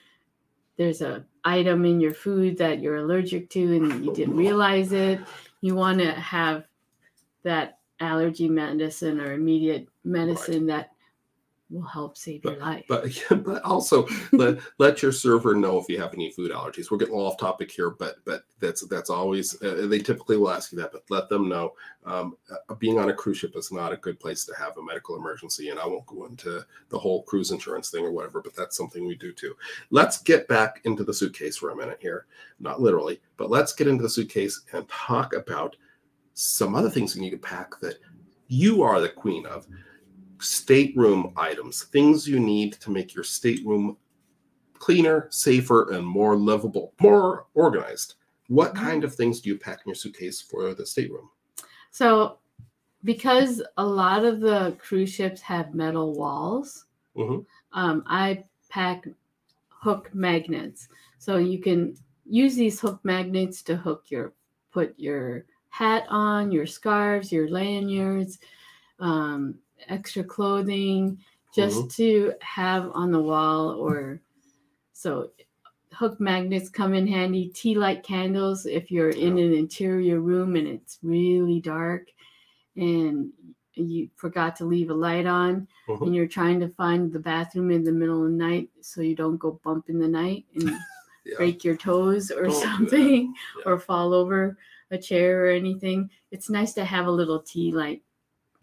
there's 0.78 1.02
a 1.02 1.26
item 1.46 1.86
in 1.86 2.02
your 2.02 2.14
food 2.14 2.58
that 2.58 2.82
you're 2.82 2.98
allergic 2.98 3.50
to 3.52 3.76
and 3.76 4.04
you 4.04 4.14
didn't 4.14 4.36
realize 4.36 4.92
it. 4.92 5.20
You 5.62 5.76
want 5.76 6.00
to 6.00 6.12
have 6.12 6.66
that 7.44 7.80
allergy 8.00 8.50
medicine 8.50 9.22
or 9.22 9.34
immediate 9.34 9.88
medicine 10.04 10.66
that 10.68 10.92
will 11.70 11.82
help 11.82 12.18
save 12.18 12.44
your 12.44 12.58
life. 12.58 12.86
but 12.88 13.06
but 13.44 13.64
also 13.64 14.08
let 14.32 14.60
let 14.78 15.02
your 15.02 15.12
server 15.12 15.56
know 15.56 15.80
if 15.80 15.90
you 15.90 16.00
have 16.00 16.14
any 16.14 16.32
food 16.32 16.52
allergies. 16.52 16.92
We're 16.92 16.98
getting 16.98 17.14
a 17.14 17.18
little 17.18 17.32
off 17.32 17.40
topic 17.40 17.72
here, 17.72 17.90
but 17.90 18.18
but 18.26 18.44
that's 18.60 18.86
that's 18.88 19.10
always 19.10 19.62
uh, 19.62 19.88
they 19.88 20.00
typically 20.00 20.38
will 20.38 20.52
ask 20.52 20.72
you 20.72 20.78
that, 20.80 20.92
but 20.92 21.04
let 21.10 21.30
them 21.30 21.50
know. 21.50 21.74
Um, 22.06 22.38
uh, 22.52 22.76
being 22.76 23.00
on 23.00 23.10
a 23.10 23.14
cruise 23.14 23.38
ship 23.38 23.56
is 23.56 23.72
not 23.72 23.92
a 23.92 23.98
good 23.98 24.20
place 24.20 24.46
to 24.46 24.54
have 24.56 24.78
a 24.78 24.84
medical 24.84 25.16
emergency, 25.16 25.70
and 25.70 25.80
I 25.80 25.88
won't 25.88 26.06
go 26.06 26.26
into 26.26 26.64
the 26.90 27.00
whole 27.00 27.24
cruise 27.24 27.52
insurance 27.52 27.90
thing 27.90 28.06
or 28.06 28.12
whatever, 28.12 28.42
but 28.42 28.56
that's 28.56 28.78
something 28.78 29.06
we 29.06 29.16
do 29.16 29.34
too. 29.34 29.56
Let's 29.90 30.22
get 30.22 30.48
back 30.48 30.82
into 30.84 31.04
the 31.04 31.14
suitcase 31.14 31.58
for 31.58 31.72
a 31.72 31.76
minute 31.76 31.98
here, 32.00 32.28
not 32.60 32.82
literally, 32.82 33.22
but 33.38 33.50
let's 33.50 33.74
get 33.74 33.88
into 33.88 34.04
the 34.04 34.10
suitcase 34.10 34.62
and 34.74 34.88
talk 34.88 35.34
about 35.34 35.76
some 36.36 36.76
other 36.76 36.90
things 36.90 37.16
you 37.16 37.22
need 37.22 37.32
to 37.32 37.38
pack 37.38 37.80
that 37.80 37.96
you 38.48 38.84
are 38.84 39.02
the 39.02 39.10
queen 39.10 39.46
of 39.48 39.66
stateroom 40.40 41.34
items, 41.36 41.84
things 41.84 42.28
you 42.28 42.40
need 42.40 42.74
to 42.74 42.92
make 42.92 43.14
your 43.14 43.24
stateroom 43.24 43.98
cleaner, 44.78 45.28
safer, 45.32 45.92
and 45.92 46.06
more 46.06 46.36
livable, 46.36 46.94
more 47.02 47.48
organized. 47.54 48.16
What 48.48 48.76
kind 48.76 49.04
of 49.04 49.16
things 49.16 49.42
do 49.42 49.50
you 49.50 49.58
pack 49.58 49.80
in 49.80 49.90
your 49.90 49.96
suitcase 49.96 50.42
for 50.42 50.74
the 50.76 50.86
stateroom? 50.86 51.30
So, 51.92 52.38
because 53.04 53.64
a 53.78 53.86
lot 53.86 54.26
of 54.26 54.40
the 54.40 54.76
cruise 54.80 55.12
ships 55.12 55.42
have 55.42 55.74
metal 55.74 56.14
walls, 56.14 56.86
Mhm. 57.16 57.46
um, 57.72 58.04
I 58.06 58.44
pack 58.70 59.08
hook 59.70 60.14
magnets. 60.14 60.90
So 61.18 61.38
you 61.38 61.60
can 61.60 61.96
use 62.26 62.56
these 62.56 62.80
hook 62.80 63.00
magnets 63.04 63.62
to 63.64 63.78
hook 63.78 64.06
your 64.10 64.34
put 64.72 64.94
your 65.00 65.46
hat 65.70 66.06
on, 66.10 66.52
your 66.52 66.66
scarves, 66.66 67.32
your 67.32 67.48
lanyards, 67.50 68.40
um, 69.00 69.58
extra 69.88 70.24
clothing, 70.24 71.18
just 71.54 71.90
to 71.98 72.34
have 72.42 72.92
on 72.94 73.12
the 73.12 73.22
wall 73.22 73.70
or 73.72 74.20
so. 74.94 75.32
Hook 75.94 76.20
magnets 76.20 76.68
come 76.70 76.94
in 76.94 77.08
handy. 77.08 77.48
Tea 77.50 77.76
light 77.76 78.04
candles 78.04 78.66
if 78.66 78.92
you're 78.92 79.12
in 79.12 79.38
an 79.38 79.54
interior 79.54 80.20
room 80.20 80.58
and 80.58 80.68
it's 80.68 81.00
really 81.02 81.62
dark 81.62 82.10
and 82.76 83.32
you 83.76 84.10
forgot 84.16 84.56
to 84.58 84.66
leave 84.66 84.90
a 84.90 84.94
light 84.94 85.26
on 85.26 85.68
Mhm. 85.88 86.02
and 86.08 86.16
you're 86.16 86.28
trying 86.28 86.60
to 86.60 86.68
find 86.70 87.12
the 87.14 87.20
bathroom 87.20 87.72
in 87.72 87.84
the 87.86 87.92
middle 87.94 88.26
of 88.26 88.32
the 88.32 88.38
night 88.38 88.70
so 88.82 89.02
you 89.02 89.16
don't 89.16 89.38
go 89.38 89.60
bump 89.64 89.90
in 89.90 90.00
the 90.00 90.08
night 90.08 90.46
and 90.56 90.64
Yeah. 91.26 91.38
break 91.38 91.64
your 91.64 91.76
toes 91.78 92.30
or 92.30 92.44
Don't 92.44 92.62
something 92.62 93.34
Yeah. 93.58 93.64
or 93.66 93.80
fall 93.80 94.14
over 94.14 94.58
a 94.92 94.98
chair 94.98 95.46
or 95.46 95.50
anything 95.50 96.10
it's 96.32 96.50
nice 96.50 96.74
to 96.74 96.84
have 96.86 97.08
a 97.08 97.12
little 97.12 97.40
tea 97.40 97.72
light 97.72 98.04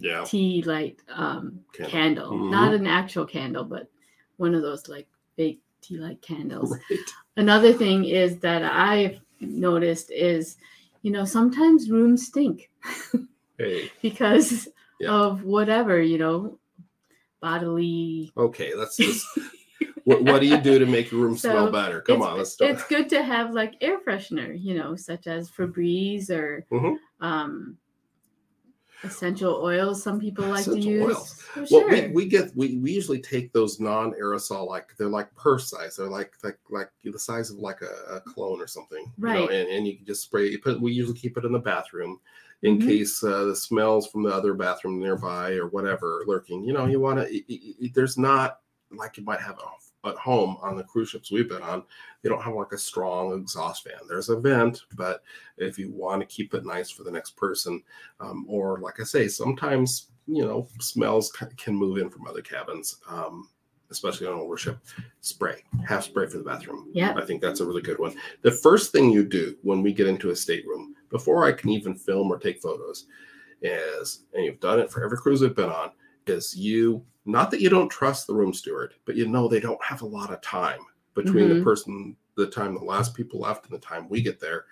Yeah. 0.03 0.25
tea 0.25 0.63
light 0.63 1.01
um, 1.09 1.61
Candle. 1.73 1.91
candle 1.91 2.33
Mhm. 2.33 2.51
not 2.51 2.75
an 2.75 2.87
actual 2.87 3.25
candle 3.25 3.65
but 3.65 3.89
one 4.37 4.55
of 4.55 4.63
those 4.63 4.89
like 4.89 5.07
fake 5.37 5.61
tea 5.81 5.97
light 5.99 6.21
candles 6.21 6.73
Right. 6.91 6.99
another 7.37 7.73
thing 7.73 8.05
is 8.05 8.39
that 8.41 8.63
i've 8.65 9.21
noticed 9.41 10.11
is 10.11 10.57
you 11.03 11.11
know 11.13 11.25
sometimes 11.25 11.89
rooms 11.91 12.27
stink 12.27 12.71
Hey. 13.59 13.91
because 14.03 14.69
Yeah. 15.01 15.13
of 15.13 15.45
whatever 15.45 16.01
you 16.03 16.19
know 16.19 16.59
bodily 17.41 18.33
Okay. 18.37 18.73
Let's 18.75 18.97
just. 18.97 19.27
what, 20.05 20.23
what 20.25 20.41
do 20.41 20.47
you 20.47 20.59
do 20.59 20.79
to 20.79 20.87
make 20.87 21.11
your 21.11 21.21
room 21.21 21.37
smell 21.45 21.71
better? 21.71 22.01
Come 22.01 22.23
on, 22.23 22.39
let's 22.39 22.53
start. 22.53 22.71
it's 22.73 22.85
good 22.85 23.09
to 23.11 23.23
have 23.23 23.53
like 23.53 23.75
air 23.81 23.99
freshener 24.07 24.55
you 24.61 24.75
know 24.75 24.95
such 24.97 25.27
as 25.27 25.51
febreze 25.51 26.31
or 26.31 26.65
Mhm. 26.73 26.97
um 27.21 27.77
essential 29.05 29.61
oils 29.63 30.03
some 30.03 30.21
people 30.21 30.45
like 30.47 30.65
to 30.65 30.79
use 30.79 31.05
oils. 31.05 31.45
Well, 31.57 31.67
sure. 31.67 31.91
we, 31.91 32.09
we 32.09 32.27
get 32.27 32.55
we, 32.57 32.77
we 32.79 32.93
usually 32.93 33.21
take 33.21 33.53
those 33.53 33.81
non-aerosol 33.81 34.67
like 34.69 34.95
they're 34.99 35.09
like 35.09 35.35
purse 35.35 35.71
size. 35.71 35.97
They're 35.97 36.09
like 36.09 36.33
like 36.45 36.59
like 36.71 36.91
the 37.05 37.19
size 37.19 37.51
of 37.51 37.57
like 37.59 37.81
a, 37.83 38.15
a 38.17 38.21
clone 38.21 38.61
or 38.61 38.67
something. 38.67 39.05
you 39.19 39.25
know, 39.27 39.33
Right. 39.47 39.51
and, 39.51 39.69
and 39.69 39.87
you 39.87 39.97
can 39.97 40.07
just 40.07 40.23
spray. 40.23 40.49
You 40.49 40.59
put 40.61 40.81
we 40.81 40.93
usually 40.93 41.19
keep 41.19 41.37
it 41.37 41.45
in 41.45 41.53
the 41.53 41.59
bathroom 41.59 42.21
in 42.63 42.79
Mhm. 42.79 42.87
case 42.87 43.23
uh, 43.25 43.45
the 43.47 43.57
smells 43.57 44.07
from 44.07 44.23
the 44.23 44.31
other 44.31 44.55
bathroom 44.55 45.01
nearby 45.01 45.53
or 45.55 45.67
whatever 45.69 46.23
lurking. 46.27 46.63
You 46.65 46.73
know, 46.73 46.87
you 46.87 47.01
want 47.01 47.19
to. 47.27 47.91
There's 47.95 48.17
not 48.17 48.61
like 48.93 49.17
you 49.17 49.25
might 49.25 49.41
have 49.41 49.57
at- 49.59 49.92
at 50.05 50.17
home 50.17 50.57
on 50.61 50.77
the 50.77 50.85
cruise 50.85 51.11
ships 51.11 51.31
we've 51.31 51.49
been 51.49 51.63
on. 51.63 51.83
They 52.23 52.29
don't 52.29 52.43
have 52.43 52.55
like 52.55 52.73
a 52.73 52.79
strong 52.79 53.33
exhaust 53.33 53.85
fan. 53.85 54.01
There's 54.09 54.29
a 54.29 54.39
vent, 54.39 54.83
but 54.95 55.23
if 55.57 55.79
you 55.79 55.93
want 55.93 56.21
to 56.21 56.27
keep 56.27 56.55
it 56.55 56.65
nice 56.65 56.91
for 56.91 57.05
the 57.05 57.11
next 57.11 57.37
person, 57.37 57.83
um, 58.21 58.45
or 58.49 58.79
like 58.81 59.01
I 59.01 59.05
say, 59.05 59.29
sometimes 59.29 60.09
you 60.27 60.45
know 60.45 60.69
smells 60.81 61.33
can 61.57 61.75
move 61.75 61.99
in 61.99 62.11
from 62.11 62.27
other 62.27 62.43
cabins, 62.43 62.99
um, 63.09 63.49
especially 63.91 64.27
on 64.27 64.35
older 64.35 64.57
ship. 64.57 64.79
Spray, 65.21 65.63
half 65.87 66.05
spray 66.05 66.27
for 66.27 66.39
the 66.39 66.45
bathroom. 66.45 66.91
Yeah. 66.93 67.15
I 67.17 67.25
think 67.25 67.41
that's 67.41 67.61
a 67.61 67.67
really 67.67 67.83
good 67.83 67.99
one. 67.99 68.15
The 68.43 68.51
first 68.51 68.93
thing 68.93 69.11
you 69.11 69.25
do 69.25 69.57
when 69.63 69.83
we 69.83 69.93
get 69.93 70.09
into 70.09 70.31
a 70.31 70.37
stateroom, 70.37 70.95
before 71.11 71.45
I 71.45 71.53
can 71.53 71.71
even 71.71 71.95
film 71.95 72.31
or 72.31 72.39
take 72.39 72.61
photos, 72.61 73.07
is 73.61 74.25
and 74.35 74.45
you've 74.45 74.61
done 74.61 74.81
it 74.81 74.91
for 74.91 75.05
every 75.05 75.19
cruise 75.19 75.43
I've 75.43 75.55
been 75.55 75.71
on, 75.71 75.93
is 76.27 76.57
you 76.57 77.05
not 77.25 77.51
that 77.51 77.61
you 77.61 77.69
don't 77.69 77.89
trust 77.89 78.27
the 78.27 78.35
room 78.35 78.53
steward, 78.53 78.95
but 79.05 79.17
you 79.17 79.29
know 79.29 79.49
they 79.49 79.61
don't 79.61 79.83
have 79.83 80.03
a 80.03 80.07
lot 80.07 80.33
of 80.33 80.41
time 80.41 80.81
between 81.15 81.49
the 81.49 81.55
Mhm. 81.57 81.65
person, 81.65 82.17
the 82.37 82.47
time 82.47 82.75
the 82.75 82.81
last 82.85 83.15
people 83.15 83.41
left 83.41 83.65
and 83.67 83.75
the 83.75 83.85
time 83.87 84.09
we 84.09 84.23
get 84.23 84.41
there. 84.41 84.65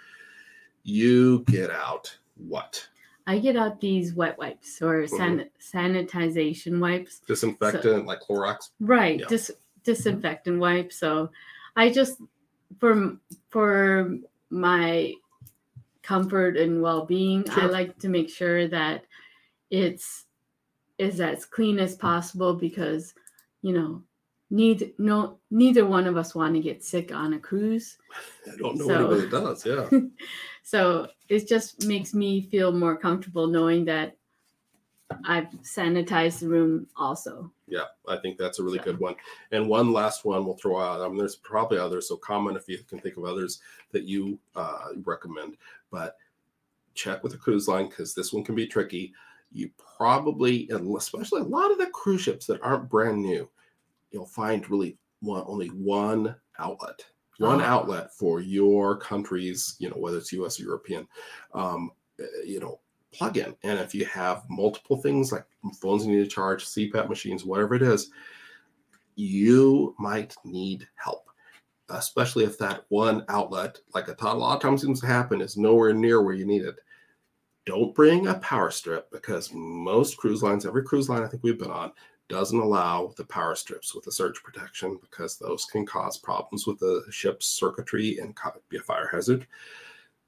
You 0.82 1.40
get 1.44 1.70
out 1.70 2.16
what? 2.36 2.88
I 3.26 3.38
get 3.38 3.56
out 3.56 3.80
these 3.80 4.14
wet 4.14 4.38
wipes 4.38 4.80
or 4.82 5.02
Mm-hmm. 5.04 5.16
san- 5.16 5.50
sanitization 6.06 6.80
wipes. 6.80 7.20
Disinfectant 7.26 8.06
like 8.06 8.20
Clorox. 8.20 8.70
Right, 8.80 9.20
Yeah. 9.20 9.26
dis- 9.28 9.52
disinfectant 9.84 10.58
wipes. 10.58 10.96
So 10.96 11.30
I 11.76 11.90
just 11.90 12.20
for 12.78 13.16
for 13.50 14.16
my 14.48 15.14
comfort 16.02 16.56
and 16.56 16.82
well-being, 16.82 17.44
I 17.50 17.66
like 17.66 17.98
to 17.98 18.08
make 18.08 18.30
sure 18.30 18.66
that 18.68 19.04
it's 19.70 20.26
is 21.00 21.20
as 21.20 21.44
clean 21.44 21.78
as 21.78 21.96
possible 21.96 22.54
because 22.54 23.14
you 23.62 23.72
know 23.72 24.02
neither 24.50 24.86
no 24.98 25.38
neither 25.50 25.86
one 25.86 26.06
of 26.06 26.16
us 26.16 26.34
want 26.34 26.54
to 26.54 26.60
get 26.60 26.84
sick 26.84 27.12
on 27.12 27.34
a 27.34 27.38
cruise 27.38 27.96
I 28.46 28.56
don't 28.56 28.76
know 28.78 28.86
So- 28.86 28.94
anybody 28.94 29.20
that 29.28 29.30
does. 29.30 29.66
Yeah. 29.66 29.88
so 30.62 31.08
it 31.28 31.48
just 31.48 31.86
makes 31.86 32.12
me 32.14 32.42
feel 32.42 32.70
more 32.72 32.96
comfortable 32.96 33.46
knowing 33.46 33.84
that 33.86 34.16
i've 35.24 35.48
sanitized 35.62 36.38
the 36.40 36.48
room 36.48 36.86
also 36.96 37.50
Yeah, 37.66 37.86
I 38.06 38.16
think 38.16 38.38
that's 38.38 38.58
a 38.60 38.62
really 38.62 38.78
So- 38.78 38.84
good 38.84 39.00
one. 39.00 39.16
And 39.52 39.68
one 39.68 39.92
last 39.92 40.24
one 40.24 40.44
we'll 40.44 40.56
throw 40.62 40.78
out. 40.80 41.00
I 41.00 41.08
mean, 41.08 41.18
there's 41.18 41.36
probably 41.36 41.78
others, 41.78 42.08
so 42.08 42.16
comment 42.16 42.56
if 42.56 42.68
you 42.68 42.78
can 42.90 42.98
think 43.00 43.16
of 43.16 43.24
others 43.24 43.60
that 43.92 44.04
you 44.04 44.38
uh, 44.56 44.88
recommend. 45.04 45.56
But 45.90 46.16
check 46.94 47.22
with 47.22 47.32
the 47.32 47.38
cruise 47.38 47.68
line 47.68 47.88
because 47.88 48.12
this 48.14 48.32
one 48.32 48.42
can 48.44 48.54
be 48.56 48.66
tricky. 48.66 49.12
You 49.52 49.70
probably, 49.96 50.68
especially 50.96 51.40
a 51.42 51.44
lot 51.44 51.70
of 51.72 51.78
the 51.78 51.86
cruise 51.90 52.20
ships 52.22 52.46
that 52.46 52.62
aren't 52.62 52.88
brand 52.88 53.20
new, 53.20 53.50
you'll 54.10 54.26
find 54.26 54.68
really 54.70 54.98
one, 55.20 55.44
only 55.46 55.68
one 55.68 56.36
outlet, 56.58 57.04
one 57.38 57.60
Oh. 57.60 57.64
outlet 57.64 58.14
for 58.14 58.40
your 58.40 58.96
country's, 58.96 59.76
you 59.78 59.88
know, 59.90 59.96
whether 59.96 60.18
it's 60.18 60.32
U.S. 60.32 60.60
or 60.60 60.64
European, 60.64 61.06
um, 61.54 61.90
uh, 62.20 62.24
you 62.44 62.60
know, 62.60 62.80
plug 63.12 63.38
in. 63.38 63.56
And 63.64 63.78
if 63.80 63.94
you 63.94 64.04
have 64.06 64.44
multiple 64.48 64.96
things 64.96 65.32
like 65.32 65.46
phones 65.80 66.06
you 66.06 66.12
need 66.16 66.24
to 66.24 66.30
charge, 66.30 66.64
CPAP 66.64 67.08
machines, 67.08 67.44
whatever 67.44 67.74
it 67.74 67.82
is, 67.82 68.10
you 69.16 69.94
might 69.98 70.34
need 70.44 70.88
help. 70.94 71.28
Especially 71.88 72.44
if 72.44 72.56
that 72.58 72.84
one 72.88 73.24
outlet, 73.28 73.80
like 73.94 74.08
a, 74.08 74.16
a 74.20 74.34
lot 74.34 74.54
of 74.54 74.62
times 74.62 74.82
seems 74.82 75.00
to 75.00 75.06
happen, 75.06 75.40
is 75.40 75.56
nowhere 75.56 75.92
near 75.92 76.22
where 76.22 76.34
you 76.34 76.46
need 76.46 76.62
it. 76.62 76.76
Don't 77.66 77.94
bring 77.94 78.26
a 78.26 78.34
power 78.34 78.70
strip 78.70 79.10
because 79.10 79.52
most 79.52 80.16
cruise 80.16 80.42
lines, 80.42 80.64
every 80.64 80.82
cruise 80.82 81.08
line 81.08 81.22
I 81.22 81.26
think 81.26 81.42
we've 81.42 81.58
been 81.58 81.70
on, 81.70 81.92
doesn't 82.28 82.58
allow 82.58 83.12
the 83.16 83.24
power 83.24 83.54
strips 83.54 83.94
with 83.94 84.04
the 84.04 84.12
surge 84.12 84.42
protection 84.42 84.98
because 85.00 85.36
those 85.36 85.64
can 85.64 85.84
cause 85.84 86.16
problems 86.16 86.66
with 86.66 86.78
the 86.78 87.04
ship's 87.10 87.46
circuitry 87.46 88.18
and 88.18 88.34
be 88.68 88.76
a 88.76 88.80
fire 88.80 89.08
hazard. 89.10 89.46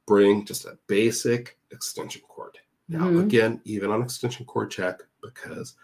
Bring 0.07 0.45
just 0.45 0.65
a 0.65 0.79
basic 0.89 1.59
extension 1.71 2.23
cord. 2.29 2.59
Now, 2.89 3.09
Mhm. 3.09 3.25
again, 3.25 3.61
even 3.65 3.91
on 3.91 4.03
extension 4.03 4.45
cord 4.45 4.71
check, 4.71 5.01
because 5.23 5.77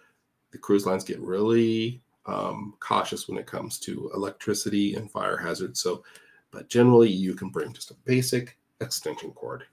the 0.51 0.59
cruise 0.59 0.87
lines 0.87 1.05
get 1.05 1.21
really 1.21 2.03
um, 2.27 2.75
cautious 2.79 3.27
when 3.27 3.39
it 3.39 3.47
comes 3.47 3.79
to 3.79 4.11
electricity 4.13 4.97
and 4.97 5.11
fire 5.11 5.39
hazards. 5.39 5.81
So, 5.81 6.05
but 6.51 6.69
generally, 6.69 7.09
you 7.09 7.33
can 7.33 7.49
bring 7.49 7.73
just 7.73 7.91
a 7.91 7.95
basic 8.05 8.59
extension 8.83 9.33
cord. 9.33 9.65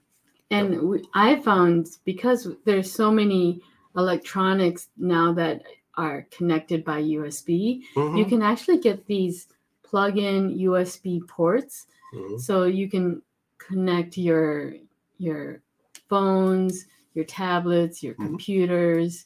And 0.50 0.80
we, 0.82 1.02
i 1.14 1.36
found 1.40 1.88
because 2.04 2.48
there's 2.64 2.90
so 2.92 3.10
many 3.10 3.60
electronics 3.96 4.88
now 4.96 5.32
that 5.32 5.62
are 5.96 6.26
connected 6.30 6.84
by 6.84 7.02
usb 7.02 7.48
you 7.48 7.82
Mhm, 7.96 8.28
can 8.28 8.42
actually 8.42 8.78
get 8.78 9.06
these 9.06 9.48
plug-in 9.82 10.58
usb 10.58 11.26
ports 11.28 11.86
mhm. 12.14 12.40
so 12.40 12.64
you 12.64 12.88
can 12.88 13.22
connect 13.58 14.16
your 14.18 14.74
your 15.18 15.62
phones 16.08 16.86
your 17.14 17.24
tablets 17.24 18.02
your 18.02 18.14
Mhm. 18.14 18.26
computers 18.26 19.24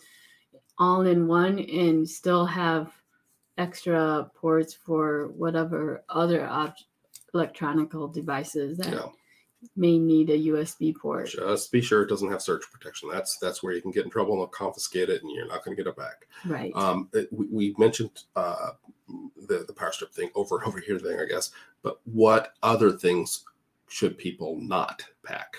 all 0.78 1.02
in 1.06 1.26
one 1.26 1.58
and 1.58 2.08
still 2.08 2.46
have 2.46 2.92
extra 3.58 4.30
ports 4.34 4.72
for 4.72 5.28
whatever 5.36 6.02
other 6.08 6.46
ob- 6.48 6.74
electronical 7.34 8.08
devices 8.08 8.78
that 8.78 8.92
Yeah, 8.94 9.08
may 9.76 9.98
need 9.98 10.30
a 10.30 10.38
usb 10.48 10.94
port 10.96 11.28
just 11.28 11.70
be 11.70 11.80
sure 11.80 12.02
it 12.02 12.08
doesn't 12.08 12.30
have 12.30 12.40
surge 12.42 12.62
protection. 12.72 13.08
That's 13.12 13.36
that's 13.38 13.62
where 13.62 13.72
you 13.74 13.82
can 13.82 13.90
get 13.90 14.04
in 14.04 14.10
trouble 14.10 14.32
and 14.32 14.40
they'll 14.40 14.46
confiscate 14.48 15.08
it, 15.10 15.22
and 15.22 15.30
you're 15.30 15.46
not 15.46 15.64
going 15.64 15.76
to 15.76 15.82
get 15.82 15.88
it 15.90 15.96
back. 15.96 16.26
right 16.46 16.72
Um, 16.74 17.08
it- 17.12 17.28
we, 17.32 17.46
we 17.46 17.74
mentioned 17.78 18.10
uh, 18.36 18.70
the 19.48 19.64
the 19.66 19.72
power 19.72 19.92
strip 19.92 20.12
thing 20.12 20.30
over 20.34 20.56
and 20.58 20.66
over 20.66 20.80
here 20.80 20.98
thing, 20.98 21.18
I 21.20 21.26
guess. 21.26 21.50
But 21.82 22.00
what 22.04 22.54
other 22.62 22.90
things 22.92 23.44
should 23.88 24.16
people 24.16 24.56
not 24.60 25.02
pack? 25.24 25.56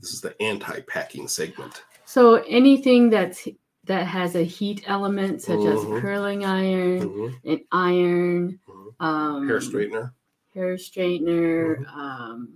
This 0.00 0.12
is 0.12 0.20
the 0.20 0.40
anti-packing 0.42 1.28
segment. 1.28 1.82
so 2.04 2.34
anything 2.48 3.10
that's 3.10 3.48
that 3.84 4.06
has 4.06 4.36
a 4.36 4.44
heat 4.44 4.84
element 4.86 5.42
such 5.42 5.58
Mhm. 5.60 5.72
as 5.96 6.00
curling 6.02 6.44
iron 6.44 7.00
Mhm, 7.00 7.34
an 7.44 7.60
iron 7.72 8.60
mhm. 8.68 8.94
um 9.04 9.48
Hair 9.48 9.58
straightener. 9.60 10.12
hair 10.54 10.74
straightener 10.76 11.78
Mm-hmm. 11.80 11.98
um 11.98 12.48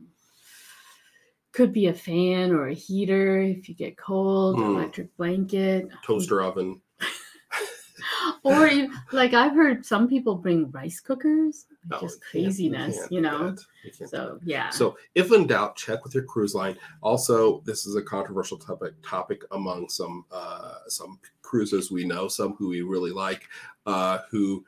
could 1.54 1.72
be 1.72 1.86
a 1.86 1.94
fan 1.94 2.50
or 2.50 2.66
a 2.68 2.74
heater 2.74 3.40
if 3.40 3.68
you 3.68 3.74
get 3.74 3.96
cold 3.96 4.56
Mm. 4.56 4.74
electric 4.74 5.16
blanket 5.16 5.88
toaster 6.04 6.42
oven. 6.42 6.80
or 8.42 8.66
you, 8.66 8.92
like 9.12 9.32
i've 9.34 9.54
heard 9.54 9.86
some 9.86 10.08
people 10.08 10.34
bring 10.34 10.70
rice 10.72 11.00
cookers 11.00 11.66
No, 11.88 12.00
just 12.00 12.20
craziness 12.22 13.06
you 13.10 13.20
know 13.20 13.50
that. 13.50 13.64
You 13.84 13.90
can't 13.90 13.98
do 13.98 14.06
so 14.08 14.38
yeah 14.44 14.70
So, 14.70 14.96
if 15.14 15.30
in 15.32 15.46
doubt, 15.46 15.76
check 15.76 16.02
with 16.04 16.14
your 16.14 16.24
cruise 16.24 16.54
line. 16.54 16.76
Also, 17.02 17.60
this 17.60 17.86
is 17.86 17.94
a 17.96 18.02
controversial 18.02 18.58
topic 18.58 18.94
topic 19.02 19.42
among 19.52 19.88
some 19.88 20.24
uh, 20.32 20.78
some 20.88 21.18
cruisers 21.42 21.90
we 21.92 22.04
know, 22.04 22.26
some 22.28 22.54
who 22.56 22.68
we 22.70 22.82
really 22.82 23.12
like, 23.12 23.42
uh, 23.86 24.18
who 24.30 24.64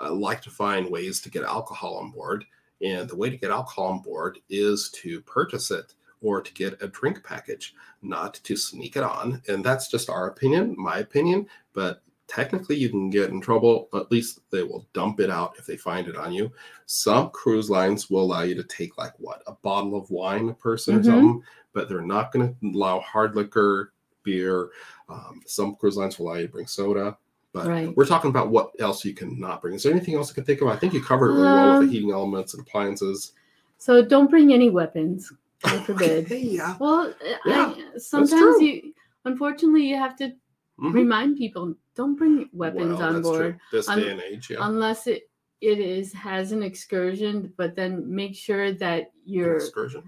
uh, 0.00 0.12
like 0.12 0.40
to 0.42 0.50
find 0.50 0.88
ways 0.88 1.20
to 1.22 1.30
get 1.30 1.42
alcohol 1.42 1.96
on 1.96 2.10
board. 2.10 2.44
And 2.82 3.08
the 3.08 3.16
way 3.16 3.28
to 3.30 3.36
get 3.36 3.50
alcohol 3.50 3.86
on 3.86 4.00
board 4.00 4.38
is 4.48 4.90
to 5.02 5.20
purchase 5.22 5.70
it 5.70 5.94
or 6.22 6.40
to 6.42 6.52
get 6.54 6.82
a 6.82 6.88
drink 6.88 7.22
package, 7.24 7.74
not 8.02 8.34
to 8.34 8.56
sneak 8.56 8.96
it 8.96 9.02
on. 9.02 9.42
And 9.48 9.64
that's 9.64 9.88
just 9.88 10.10
our 10.10 10.28
opinion, 10.28 10.74
my 10.78 10.98
opinion. 10.98 11.46
But 11.72 12.02
technically, 12.28 12.76
you 12.76 12.88
can 12.88 13.10
get 13.10 13.30
in 13.30 13.40
trouble. 13.40 13.88
At 13.94 14.10
least 14.12 14.40
they 14.50 14.62
will 14.62 14.86
dump 14.92 15.20
it 15.20 15.30
out 15.30 15.54
if 15.58 15.66
they 15.66 15.76
find 15.76 16.08
it 16.08 16.16
on 16.16 16.32
you. 16.32 16.52
Some 16.86 17.30
cruise 17.30 17.70
lines 17.70 18.10
will 18.10 18.22
allow 18.22 18.42
you 18.42 18.54
to 18.54 18.64
take 18.64 18.98
like 18.98 19.14
what 19.18 19.42
a 19.46 19.52
bottle 19.52 19.96
of 19.96 20.10
wine 20.10 20.48
a 20.48 20.54
person 20.54 20.96
or 20.96 21.00
Mhm. 21.00 21.04
something, 21.06 21.42
but 21.72 21.88
they're 21.88 22.02
not 22.02 22.32
going 22.32 22.54
to 22.54 22.66
allow 22.76 23.00
hard 23.00 23.34
liquor, 23.36 23.92
beer. 24.22 24.70
Um, 25.08 25.40
some 25.46 25.74
cruise 25.76 25.96
lines 25.96 26.18
will 26.18 26.26
allow 26.28 26.36
you 26.36 26.46
to 26.46 26.52
bring 26.52 26.66
soda. 26.66 27.16
But 27.52 27.66
Right. 27.66 27.96
we're 27.96 28.06
talking 28.06 28.30
about 28.30 28.50
what 28.50 28.70
else 28.78 29.04
you 29.04 29.12
cannot 29.12 29.60
bring. 29.60 29.74
Is 29.74 29.82
there 29.82 29.90
anything 29.92 30.14
else 30.14 30.28
you 30.28 30.34
can 30.34 30.44
think 30.44 30.60
of? 30.60 30.68
I 30.68 30.76
think 30.76 30.92
you 30.92 31.02
covered 31.02 31.30
it 31.30 31.40
really 31.40 31.54
well 31.54 31.70
with 31.70 31.80
Um, 31.80 31.86
the 31.86 31.92
heating 31.92 32.12
elements 32.12 32.54
and 32.54 32.60
appliances. 32.64 33.32
so 33.78 34.04
don't 34.04 34.30
bring 34.30 34.52
any 34.52 34.68
weapons 34.70 35.32
god 35.62 35.84
forbid 35.84 36.24
Okay, 36.26 36.38
yeah. 36.40 36.76
well 36.80 37.12
Yeah, 37.46 37.74
I, 37.74 37.98
sometimes 37.98 38.60
you 38.62 38.92
unfortunately 39.24 39.86
you 39.88 39.96
have 39.96 40.16
to 40.16 40.32
Mhm. 40.80 40.94
remind 40.94 41.36
people 41.36 41.74
don't 41.94 42.16
bring 42.16 42.48
weapons 42.54 42.98
Well, 42.98 43.02
on 43.02 43.12
that's 43.14 43.28
board 43.28 43.40
true. 43.70 43.78
This 43.78 43.88
Un- 43.88 43.98
day 44.00 44.10
and 44.10 44.20
age, 44.22 44.48
yeah. 44.50 44.58
unless 44.60 45.06
it 45.06 45.28
it 45.60 45.78
is 45.78 46.10
has 46.14 46.52
an 46.52 46.62
excursion 46.62 47.52
but 47.58 47.76
then 47.76 47.92
make 48.14 48.34
sure 48.34 48.72
that 48.72 49.00
An 49.02 49.06
you're 49.26 49.56
excursion. 49.56 50.02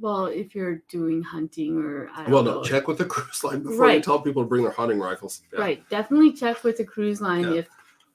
well 0.00 0.26
if 0.26 0.56
you're 0.56 0.82
doing 0.88 1.22
hunting 1.22 1.76
or 1.78 2.10
I 2.16 2.22
don't 2.24 2.32
Well, 2.32 2.42
know, 2.42 2.54
no, 2.54 2.64
check 2.64 2.88
with 2.88 2.98
the 2.98 3.04
cruise 3.14 3.44
line 3.44 3.62
before 3.62 3.90
you 3.92 4.00
tell 4.00 4.18
people 4.20 4.42
to 4.42 4.48
bring 4.48 4.64
their 4.64 4.72
hunting 4.72 4.98
rifles. 4.98 5.42
Yeah. 5.52 5.60
right 5.60 5.88
definitely 5.88 6.32
check 6.32 6.64
with 6.64 6.78
the 6.78 6.84
cruise 6.84 7.20
line 7.20 7.44
Yeah. 7.44 7.60
if 7.60 7.68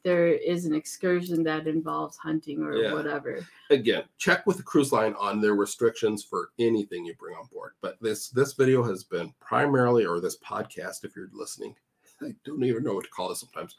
there 0.04 0.28
is 0.28 0.66
an 0.66 0.74
excursion 0.76 1.44
that 1.44 1.68
involves 1.68 2.18
hunting 2.18 2.62
or 2.64 2.76
Yeah. 2.76 2.94
whatever. 2.94 3.46
Again 3.70 4.04
check 4.18 4.46
with 4.48 4.58
the 4.58 4.64
cruise 4.64 4.92
line 4.92 5.14
on 5.20 5.42
their 5.42 5.56
restrictions 5.56 6.24
for 6.24 6.50
anything 6.60 7.06
you 7.06 7.16
bring 7.16 7.36
on 7.36 7.48
board. 7.52 7.74
But 7.82 7.98
this 8.02 8.30
this 8.30 8.54
video 8.54 8.84
has 8.84 9.04
been 9.04 9.34
primarily 9.40 10.06
or 10.06 10.20
this 10.20 10.38
podcast 10.40 11.04
if 11.04 11.16
you're 11.16 11.30
listening 11.34 11.76
i 12.22 12.34
don't 12.44 12.64
even 12.64 12.84
know 12.84 12.96
what 12.96 13.04
to 13.06 13.10
call 13.12 13.32
it 13.32 13.36
sometimes. 13.36 13.76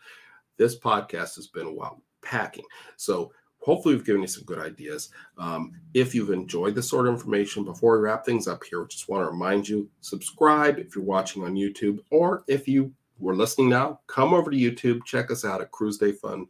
This 0.57 0.79
podcast 0.79 1.37
has 1.37 1.47
been 1.47 1.69
about 1.69 2.01
packing. 2.23 2.65
So 2.97 3.33
hopefully 3.61 3.95
we've 3.95 4.05
given 4.05 4.23
you 4.23 4.29
some 4.29 4.45
good 4.45 4.59
ideas. 4.59 5.11
Um, 5.39 5.73
if 5.95 6.15
you've 6.15 6.31
enjoyed 6.31 6.75
this 6.75 6.89
sort 6.89 7.07
of 7.09 7.15
information 7.15 7.65
before 7.65 7.97
we 7.97 8.03
wrap 8.05 8.25
things 8.25 8.47
up 8.49 8.63
here 8.65 8.85
just 8.87 9.09
want 9.09 9.25
to 9.27 9.31
remind 9.31 9.69
you 9.69 9.89
subscribe 10.01 10.79
if 10.79 10.95
you're 10.95 11.05
watching 11.05 11.43
on 11.45 11.55
youtube 11.55 11.99
or 12.11 12.45
if 12.49 12.69
you 12.69 12.93
were 13.19 13.35
listening 13.35 13.69
now 13.69 14.01
come 14.07 14.33
over 14.33 14.51
to 14.51 14.57
youtube 14.57 15.05
check 15.05 15.31
us 15.31 15.45
out 15.45 15.61
at 15.61 15.71
cruise 15.71 15.99
day 15.99 16.13
fun 16.13 16.47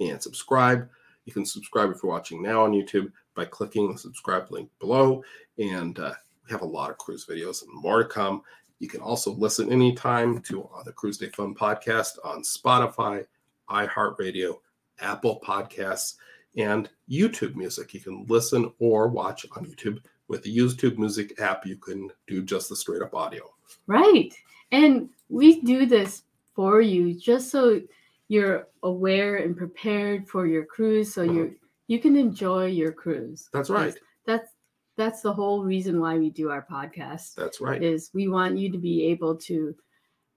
and 0.00 0.22
subscribe 0.22 0.88
you 1.24 1.32
can 1.32 1.46
subscribe 1.46 1.90
if 1.90 2.02
you're 2.02 2.10
watching 2.10 2.42
now 2.42 2.64
on 2.64 2.72
YouTube 2.72 3.12
by 3.34 3.44
clicking 3.44 3.92
the 3.92 3.98
subscribe 3.98 4.50
link 4.50 4.68
below. 4.80 5.22
And 5.58 5.98
uh, 5.98 6.14
we 6.44 6.50
have 6.50 6.62
a 6.62 6.66
lot 6.66 6.90
of 6.90 6.98
cruise 6.98 7.24
videos 7.24 7.62
and 7.62 7.72
more 7.72 8.02
to 8.02 8.08
come. 8.08 8.42
You 8.78 8.88
can 8.88 9.00
also 9.00 9.32
listen 9.32 9.70
anytime 9.70 10.40
to 10.42 10.64
uh, 10.64 10.82
the 10.82 10.92
Cruise 10.92 11.18
Day 11.18 11.28
Fun 11.28 11.54
podcast 11.54 12.18
on 12.24 12.42
Spotify, 12.42 13.26
iHeartRadio, 13.68 14.58
Apple 15.00 15.40
Podcasts, 15.46 16.14
and 16.56 16.88
YouTube 17.08 17.54
Music. 17.54 17.92
You 17.94 18.00
can 18.00 18.24
listen 18.26 18.72
or 18.78 19.08
watch 19.08 19.46
on 19.56 19.66
YouTube. 19.66 19.98
With 20.28 20.42
the 20.42 20.56
YouTube 20.56 20.96
Music 20.96 21.40
app, 21.40 21.66
you 21.66 21.76
can 21.76 22.08
do 22.26 22.42
just 22.42 22.68
the 22.68 22.76
straight 22.76 23.02
up 23.02 23.14
audio. 23.14 23.52
right 23.86 24.32
and 24.72 25.08
we 25.28 25.60
do 25.60 25.86
this 25.86 26.22
for 26.54 26.80
you 26.80 27.14
just 27.14 27.50
so 27.50 27.80
you're 28.28 28.68
aware 28.82 29.36
and 29.36 29.56
prepared 29.56 30.28
for 30.28 30.46
your 30.46 30.64
cruise 30.64 31.12
so 31.12 31.22
you 31.22 31.54
you 31.88 31.98
can 31.98 32.16
enjoy 32.16 32.66
your 32.66 32.92
cruise 32.92 33.48
That's 33.52 33.70
right. 33.70 33.94
that's 34.26 34.52
that's 34.96 35.22
the 35.22 35.32
whole 35.32 35.64
reason 35.64 35.98
why 36.00 36.18
we 36.18 36.30
do 36.30 36.50
our 36.50 36.66
podcast 36.70 37.34
That's 37.34 37.60
right. 37.60 37.82
is 37.82 38.10
we 38.12 38.28
want 38.28 38.58
you 38.58 38.70
to 38.70 38.78
be 38.78 39.06
able 39.06 39.36
to 39.36 39.74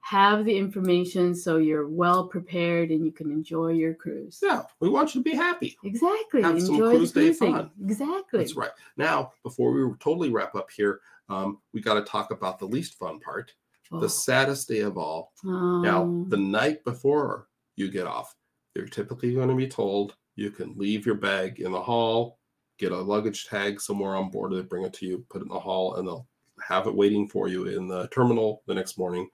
have 0.03 0.43
the 0.43 0.55
information 0.55 1.33
so 1.33 1.57
you're 1.57 1.87
well 1.87 2.27
prepared 2.27 2.91
and 2.91 3.05
you 3.05 3.11
can 3.11 3.31
enjoy 3.31 3.69
your 3.69 3.93
cruise. 3.93 4.39
Yeah, 4.43 4.63
we 4.81 4.89
want 4.89 5.15
you 5.15 5.23
to 5.23 5.29
be 5.29 5.35
happy. 5.35 5.77
Exactly. 5.85 6.41
Have 6.41 6.61
some 6.61 6.77
cruise 6.77 7.13
day 7.13 7.31
fun. 7.31 7.71
Exactly. 7.81 8.39
That's 8.39 8.55
right. 8.55 8.71
Now, 8.97 9.31
before 9.43 9.71
we 9.71 9.81
totally 9.99 10.29
wrap 10.29 10.55
up 10.55 10.69
here, 10.75 10.99
um, 11.29 11.59
we 11.73 11.79
got 11.79 11.93
to 11.93 12.01
talk 12.01 12.31
about 12.31 12.59
the 12.59 12.65
least 12.65 12.95
fun 12.99 13.21
part, 13.21 13.53
Oh, 13.93 13.99
the 13.99 14.09
saddest 14.09 14.67
day 14.67 14.79
of 14.79 14.97
all. 14.97 15.31
Now, 15.43 16.03
um, 16.03 16.29
the 16.29 16.37
night 16.37 16.83
before 16.83 17.47
you 17.75 17.91
get 17.91 18.07
off, 18.07 18.35
you're 18.75 18.87
typically 18.87 19.33
going 19.33 19.49
to 19.49 19.55
be 19.55 19.67
told 19.67 20.15
you 20.35 20.49
can 20.49 20.77
leave 20.77 21.05
your 21.05 21.15
bag 21.15 21.59
in 21.59 21.71
the 21.71 21.81
hall, 21.81 22.39
get 22.79 22.91
a 22.91 22.97
luggage 22.97 23.45
tag 23.47 23.79
somewhere 23.79 24.15
on 24.15 24.31
board, 24.31 24.51
they 24.51 24.61
bring 24.61 24.83
it 24.83 24.93
to 24.93 25.05
you, 25.05 25.25
put 25.29 25.41
it 25.41 25.45
in 25.45 25.53
the 25.53 25.59
hall, 25.59 25.95
and 25.95 26.07
they'll 26.07 26.27
have 26.67 26.87
it 26.87 26.95
waiting 26.95 27.27
for 27.27 27.47
you 27.47 27.65
in 27.65 27.87
the 27.87 28.07
terminal 28.07 28.63
the 28.65 28.73
next 28.73 28.97
morning. 28.97 29.29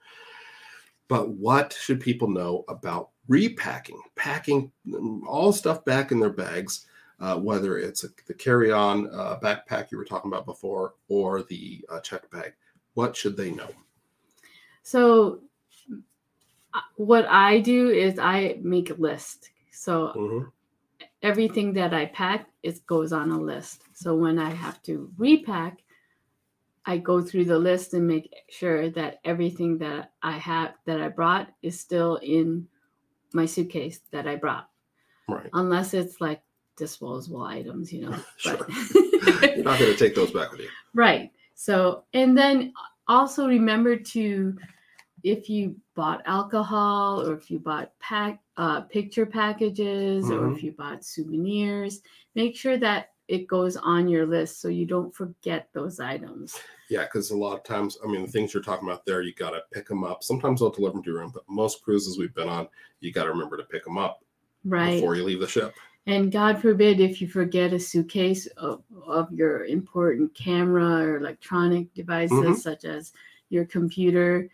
But 1.08 1.30
what 1.30 1.72
should 1.72 2.00
people 2.00 2.28
know 2.28 2.64
about 2.68 3.10
repacking, 3.28 4.00
packing 4.14 4.70
mm, 4.86 5.22
all 5.26 5.52
stuff 5.52 5.84
back 5.84 6.12
in 6.12 6.20
their 6.20 6.30
bags, 6.30 6.86
uh, 7.18 7.36
whether 7.36 7.78
it's 7.78 8.04
a, 8.04 8.08
the 8.26 8.34
carry 8.34 8.70
on 8.70 9.08
uh, 9.12 9.38
backpack 9.40 9.90
you 9.90 9.98
were 9.98 10.04
talking 10.04 10.30
about 10.30 10.46
before 10.46 10.94
or 11.08 11.42
the 11.42 11.84
uh, 11.88 12.00
check 12.00 12.30
bag? 12.30 12.52
What 12.94 13.16
should 13.16 13.36
they 13.36 13.50
know? 13.50 13.70
So, 14.82 15.40
uh, 16.74 16.80
what 16.96 17.26
I 17.28 17.60
do 17.60 17.88
is 17.90 18.18
I 18.18 18.58
make 18.62 18.90
a 18.90 18.94
list. 18.94 19.50
So 19.72 20.12
Mhm. 20.16 20.52
everything 21.22 21.72
that 21.74 21.92
I 21.94 22.06
pack 22.06 22.48
it 22.62 22.84
goes 22.86 23.12
on 23.12 23.30
a 23.30 23.40
list. 23.40 23.84
So 23.94 24.14
when 24.16 24.38
I 24.38 24.50
have 24.50 24.82
to 24.82 25.10
repack, 25.16 25.82
I 26.86 26.98
go 26.98 27.20
through 27.22 27.44
the 27.46 27.58
list 27.58 27.94
and 27.94 28.06
make 28.06 28.32
sure 28.48 28.90
that 28.90 29.20
everything 29.24 29.78
that 29.78 30.12
I 30.22 30.32
have 30.32 30.74
that 30.86 31.00
I 31.00 31.08
brought 31.08 31.48
is 31.62 31.78
still 31.80 32.16
in 32.16 32.68
my 33.32 33.46
suitcase 33.46 34.00
that 34.10 34.26
I 34.26 34.36
brought, 34.36 34.68
Right. 35.28 35.48
unless 35.54 35.94
it's 35.94 36.20
like 36.20 36.42
disposable 36.76 37.42
items, 37.42 37.92
you 37.92 38.02
know. 38.08 38.16
Sure. 38.36 38.56
But- 38.56 39.56
You're 39.56 39.64
not 39.64 39.78
going 39.78 39.92
to 39.92 39.96
take 39.96 40.14
those 40.14 40.32
back 40.32 40.50
with 40.52 40.60
you. 40.60 40.68
Right. 40.94 41.30
So, 41.54 42.04
and 42.14 42.36
then 42.36 42.72
also 43.10 43.46
remember 43.48 43.96
to, 43.96 44.56
if 45.22 45.50
you 45.50 45.76
bought 45.94 46.22
alcohol 46.26 47.26
or 47.26 47.34
if 47.34 47.50
you 47.50 47.58
bought 47.58 47.92
pack 47.98 48.40
uh, 48.56 48.82
picture 48.82 49.26
packages 49.26 50.30
or 50.30 50.40
Mhm. 50.40 50.56
if 50.56 50.62
you 50.62 50.72
bought 50.72 51.04
souvenirs, 51.04 52.02
make 52.34 52.56
sure 52.56 52.76
that 52.78 53.12
it 53.28 53.46
goes 53.46 53.76
on 53.76 54.08
your 54.08 54.26
list 54.26 54.60
so 54.60 54.68
you 54.68 54.86
don't 54.86 55.14
forget 55.14 55.68
those 55.72 56.00
items. 56.00 56.58
Yeah, 56.88 57.04
because 57.04 57.30
a 57.30 57.36
lot 57.36 57.56
of 57.56 57.64
times, 57.64 57.96
I 58.04 58.10
mean, 58.10 58.22
the 58.22 58.30
things 58.30 58.52
you're 58.52 58.62
talking 58.62 58.88
about 58.88 59.04
there, 59.06 59.22
you 59.22 59.32
got 59.34 59.50
to 59.50 59.62
pick 59.72 59.86
them 59.86 60.02
up. 60.02 60.24
Sometimes 60.24 60.60
they'll 60.60 60.70
deliver 60.70 60.94
them 60.94 61.02
to 61.04 61.10
your 61.10 61.20
room, 61.20 61.30
but 61.32 61.44
most 61.48 61.82
cruises 61.82 62.18
we've 62.18 62.34
been 62.34 62.48
on, 62.48 62.68
you 63.00 63.12
got 63.12 63.24
to 63.24 63.30
remember 63.30 63.56
to 63.56 63.62
pick 63.64 63.84
them 63.84 63.98
up 63.98 64.24
Right. 64.64 64.94
before 64.94 65.14
you 65.16 65.24
leave 65.24 65.40
the 65.40 65.46
ship. 65.46 65.74
And 66.06 66.32
God 66.32 66.60
forbid 66.60 66.98
if 66.98 67.20
you 67.20 67.28
forget 67.28 67.72
a 67.72 67.78
suitcase 67.78 68.46
of, 68.56 68.82
of 69.06 69.32
your 69.32 69.64
important 69.64 70.34
camera 70.34 71.02
or 71.04 71.16
electronic 71.18 71.92
devices, 71.94 72.38
Mhm. 72.38 72.56
such 72.56 72.84
as 72.84 73.12
your 73.48 73.64
computer, 73.64 74.48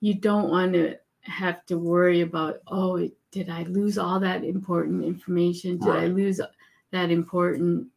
you 0.00 0.14
don't 0.14 0.48
want 0.50 0.72
to 0.74 0.96
have 1.22 1.64
to 1.66 1.78
worry 1.78 2.22
about, 2.22 2.60
oh, 2.68 3.08
did 3.30 3.48
I 3.48 3.62
lose 3.64 3.98
all 3.98 4.18
that 4.20 4.42
important 4.44 5.04
information? 5.04 5.78
Did 5.78 5.90
I 5.90 6.06
lose 6.06 6.40
that 6.90 7.10
important 7.10 7.88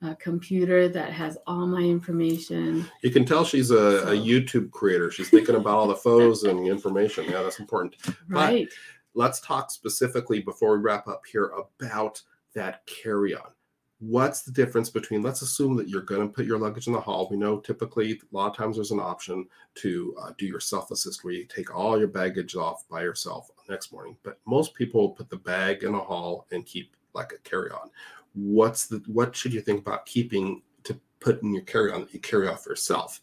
uh, 0.00 0.14
computer 0.20 0.88
that 0.88 1.10
has 1.12 1.36
all 1.48 1.66
my 1.66 1.80
information? 1.82 2.84
You 3.02 3.10
can 3.10 3.24
tell 3.24 3.44
she's 3.44 3.72
a, 3.72 4.02
So- 4.02 4.08
a 4.12 4.14
YouTube 4.14 4.70
creator. 4.70 5.10
She's 5.10 5.28
thinking 5.30 5.56
about 5.56 5.76
all 5.76 5.88
the 5.88 5.96
photos 5.96 6.44
and 6.44 6.64
information. 6.68 7.24
Yeah, 7.24 7.42
that's 7.42 7.58
important. 7.58 7.96
Right. 8.28 8.68
Let's 9.14 9.40
talk 9.40 9.72
specifically 9.72 10.40
before 10.40 10.76
we 10.76 10.82
wrap 10.84 11.08
up 11.08 11.22
here 11.26 11.50
about 11.80 12.22
that 12.54 12.86
carry 12.86 13.34
on. 13.34 13.50
What's 14.00 14.42
the 14.42 14.52
difference 14.52 14.90
between, 14.90 15.22
let's 15.22 15.42
assume 15.42 15.76
that 15.76 15.88
you're 15.88 16.02
going 16.02 16.20
to 16.20 16.32
put 16.32 16.46
your 16.46 16.58
luggage 16.58 16.86
in 16.86 16.92
the 16.92 17.00
hall. 17.00 17.26
We 17.28 17.36
know 17.36 17.58
typically, 17.58 18.12
a 18.12 18.36
lot 18.36 18.50
of 18.50 18.56
times 18.56 18.76
there's 18.76 18.92
an 18.92 19.00
option 19.00 19.46
to 19.76 20.14
uh, 20.20 20.30
do 20.38 20.46
your 20.46 20.60
self 20.60 20.92
assist 20.92 21.24
where 21.24 21.34
you 21.34 21.44
take 21.46 21.74
all 21.74 21.98
your 21.98 22.06
baggage 22.08 22.54
off 22.54 22.88
by 22.88 23.02
yourself 23.02 23.50
next 23.68 23.92
morning. 23.92 24.16
But 24.22 24.38
most 24.46 24.74
people 24.74 25.10
put 25.10 25.28
the 25.28 25.36
bag 25.36 25.82
in 25.82 25.94
a 25.94 26.00
hall 26.00 26.46
and 26.52 26.64
keep 26.64 26.94
like 27.14 27.32
a 27.32 27.38
carry 27.48 27.70
on. 27.70 27.90
What's 28.34 28.86
the, 28.86 29.02
what 29.06 29.34
should 29.34 29.52
you 29.52 29.60
think 29.60 29.80
about 29.80 30.06
keeping 30.06 30.62
to 30.84 30.98
put 31.18 31.42
in 31.42 31.52
your 31.52 31.64
carry 31.64 31.90
on 31.90 32.02
that 32.02 32.14
you 32.14 32.20
carry 32.20 32.46
off 32.46 32.66
yourself? 32.66 33.20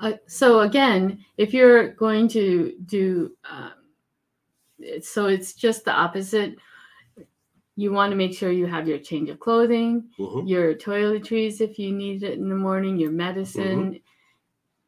Uh, 0.00 0.14
so 0.26 0.60
again, 0.60 1.24
if 1.36 1.52
you're 1.52 1.88
going 1.92 2.28
to 2.28 2.74
do, 2.86 3.32
um, 3.48 3.72
so 5.02 5.26
it's 5.26 5.52
just 5.52 5.84
the 5.84 5.92
opposite. 5.92 6.56
You 7.76 7.92
want 7.92 8.10
to 8.10 8.16
make 8.16 8.34
sure 8.34 8.50
you 8.52 8.66
have 8.66 8.86
your 8.86 8.98
change 8.98 9.30
of 9.30 9.40
clothing, 9.40 10.10
Mhm. 10.18 10.46
your 10.48 10.74
toiletries 10.74 11.60
if 11.60 11.78
you 11.78 11.92
need 11.92 12.22
it 12.22 12.38
in 12.38 12.48
the 12.48 12.54
morning, 12.56 12.96
your 12.98 13.10
medicine 13.12 14.00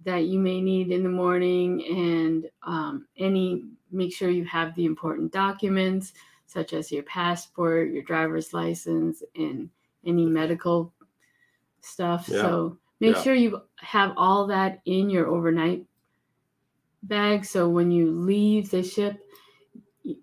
that 0.05 0.25
you 0.27 0.39
may 0.39 0.61
need 0.61 0.91
in 0.91 1.03
the 1.03 1.09
morning, 1.09 1.83
and 1.87 2.51
um, 2.63 3.07
any. 3.17 3.65
Make 3.91 4.13
sure 4.13 4.29
you 4.29 4.45
have 4.47 4.75
the 4.75 4.87
important 4.87 5.33
documents 5.33 6.15
such 6.47 6.73
as 6.73 6.91
your 6.91 7.05
passport, 7.05 7.93
your 7.93 8.03
driver's 8.03 8.53
license, 8.53 9.23
and 9.37 9.71
any 10.05 10.27
medical 10.27 10.93
stuff. 11.81 12.29
Yeah. 12.29 12.43
So 12.43 12.79
make 13.01 13.15
Yeah. 13.17 13.23
sure 13.23 13.35
you 13.35 13.63
have 13.77 14.13
all 14.17 14.47
that 14.49 14.81
in 14.85 15.11
your 15.11 15.29
overnight 15.29 15.87
bag. 17.05 17.45
So 17.45 17.69
when 17.69 17.91
you 17.93 18.11
leave 18.11 18.71
the 18.71 18.83
ship 18.83 19.25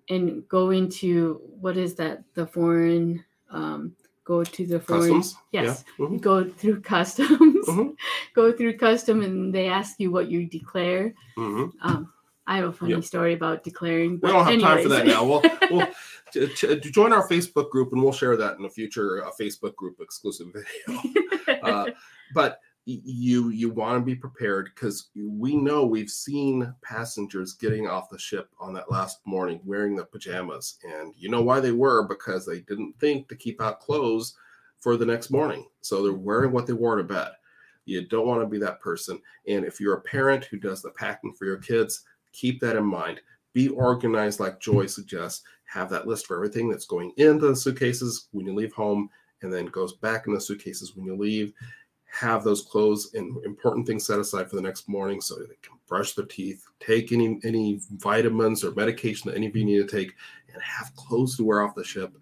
and 0.09 0.47
go 0.47 0.69
into 0.71 1.41
what 1.59 1.77
is 1.77 1.95
that? 1.95 2.23
The 2.33 2.45
foreign. 2.45 3.23
Um, 3.49 3.95
go 4.23 4.43
to 4.43 4.65
the 4.65 4.79
foreign. 4.79 5.21
Customs? 5.21 5.35
Yes. 5.51 5.83
Yeah. 5.99 6.05
Mhm. 6.05 6.21
Go 6.21 6.43
through 6.49 6.81
customs. 6.95 7.65
Mhm. 7.67 7.95
go 8.33 8.51
through 8.51 8.77
custom, 8.77 9.21
and 9.21 9.53
they 9.53 9.67
ask 9.67 9.99
you 9.99 10.11
what 10.11 10.29
you 10.29 10.45
declare. 10.45 11.13
Mhm. 11.37 11.71
Um, 11.81 12.13
I 12.47 12.57
have 12.57 12.69
a 12.69 12.73
funny 12.73 12.93
Yep. 12.93 13.03
story 13.03 13.33
about 13.33 13.63
declaring. 13.63 14.19
We 14.21 14.29
don't 14.29 14.45
have 14.45 14.59
time 14.59 14.83
for 14.83 14.89
that 14.89 15.05
now. 15.05 15.23
We'll, 15.25 15.41
we'll 15.71 15.87
t- 16.33 16.47
t- 16.55 16.91
join 16.91 17.13
our 17.13 17.27
Facebook 17.27 17.69
group 17.69 17.93
and 17.93 18.01
we'll 18.03 18.11
share 18.11 18.35
that 18.35 18.57
in 18.57 18.65
a 18.65 18.69
future 18.69 19.23
uh, 19.25 19.31
Facebook 19.39 19.75
group 19.75 19.99
exclusive 20.01 20.47
video. 20.53 21.01
Uh, 21.63 21.91
but 22.33 22.59
you 22.85 23.49
you 23.49 23.69
want 23.69 23.99
to 23.99 24.05
be 24.05 24.15
prepared 24.15 24.71
because 24.73 25.09
we 25.15 25.55
know 25.55 25.85
we've 25.85 26.09
seen 26.09 26.73
passengers 26.83 27.53
getting 27.53 27.87
off 27.87 28.09
the 28.09 28.17
ship 28.17 28.49
on 28.59 28.73
that 28.73 28.91
last 28.91 29.19
morning 29.25 29.59
wearing 29.63 29.95
their 29.95 30.05
pajamas, 30.05 30.77
and 30.83 31.13
you 31.17 31.29
know 31.29 31.41
why 31.41 31.59
they 31.59 31.71
were 31.71 32.07
because 32.07 32.45
they 32.45 32.61
didn't 32.61 32.97
think 32.99 33.29
to 33.29 33.35
keep 33.35 33.61
out 33.61 33.79
clothes 33.79 34.35
for 34.79 34.97
the 34.97 35.05
next 35.05 35.29
morning, 35.29 35.67
so 35.81 36.01
they're 36.01 36.13
wearing 36.13 36.51
what 36.51 36.65
they 36.65 36.73
wore 36.73 36.95
to 36.95 37.03
bed. 37.03 37.31
You 37.85 38.07
don't 38.07 38.27
want 38.27 38.41
to 38.41 38.47
be 38.47 38.57
that 38.59 38.81
person, 38.81 39.21
and 39.47 39.63
if 39.63 39.79
you're 39.79 39.95
a 39.97 40.01
parent 40.01 40.45
who 40.45 40.57
does 40.57 40.81
the 40.81 40.91
packing 40.91 41.33
for 41.33 41.45
your 41.45 41.57
kids, 41.57 42.03
keep 42.33 42.59
that 42.61 42.75
in 42.75 42.85
mind. 42.85 43.21
Be 43.53 43.67
organized, 43.69 44.39
like 44.39 44.59
Joy 44.59 44.87
suggests. 44.87 45.43
Have 45.65 45.89
that 45.89 46.07
list 46.07 46.25
for 46.25 46.35
everything 46.35 46.69
that's 46.69 46.85
going 46.85 47.11
into 47.17 47.47
the 47.47 47.55
suitcases 47.55 48.27
when 48.31 48.45
you 48.45 48.53
leave 48.53 48.73
home 48.73 49.09
and 49.41 49.51
then 49.51 49.65
goes 49.67 49.93
back 49.93 50.27
in 50.27 50.33
the 50.33 50.41
suitcases 50.41 50.95
when 50.95 51.05
you 51.05 51.15
leave. 51.15 51.53
Have 52.11 52.43
those 52.43 52.61
clothes 52.61 53.13
and 53.13 53.43
important 53.45 53.87
things 53.87 54.05
set 54.05 54.19
aside 54.19 54.49
for 54.49 54.57
the 54.57 54.61
next 54.61 54.89
morning 54.89 55.21
so 55.21 55.35
they 55.35 55.45
can 55.61 55.77
brush 55.87 56.13
their 56.13 56.25
teeth, 56.25 56.65
take 56.79 57.11
any 57.11 57.39
any 57.43 57.79
vitamins 57.95 58.63
or 58.63 58.71
medication 58.75 59.29
that 59.29 59.37
any 59.37 59.47
of 59.47 59.55
you 59.55 59.65
need 59.65 59.77
to 59.77 59.87
take, 59.87 60.13
and 60.53 60.61
have 60.61 60.93
clothes 60.95 61.37
to 61.37 61.43
wear 61.43 61.61
off 61.61 61.75
the 61.75 61.83
ship, 61.83 62.17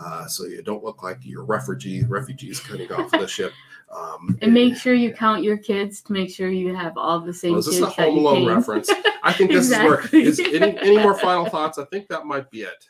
uh, 0.00 0.26
so 0.26 0.44
you 0.46 0.62
don't 0.62 0.84
look 0.84 1.02
like 1.02 1.18
you're 1.22 1.44
refugee 1.44 2.04
refugees 2.04 2.60
coming 2.60 2.90
off 2.92 3.10
the 3.10 3.26
ship. 3.26 3.52
Um, 3.94 4.38
and 4.42 4.52
make 4.52 4.76
sure 4.76 4.94
you 4.94 5.12
count 5.12 5.42
your 5.42 5.56
kids 5.56 6.00
to 6.02 6.12
make 6.12 6.30
sure 6.30 6.48
you 6.48 6.74
have 6.74 6.96
all 6.96 7.20
the 7.20 7.32
same 7.32 7.52
well, 7.52 7.60
is 7.60 7.66
kids 7.66 7.80
this 7.80 7.98
a 7.98 8.02
Home 8.02 8.18
Alone 8.18 8.46
reference? 8.46 8.90
I 9.22 9.32
think 9.32 9.50
this 9.52 9.70
Exactly. 9.70 10.22
is 10.22 10.38
where 10.38 10.48
is 10.48 10.62
any, 10.62 10.78
any 10.78 10.98
more 10.98 11.18
final 11.18 11.46
thoughts? 11.46 11.78
I 11.78 11.84
think 11.84 12.08
that 12.08 12.26
might 12.26 12.50
be 12.50 12.62
it. 12.62 12.88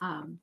Um, 0.00 0.38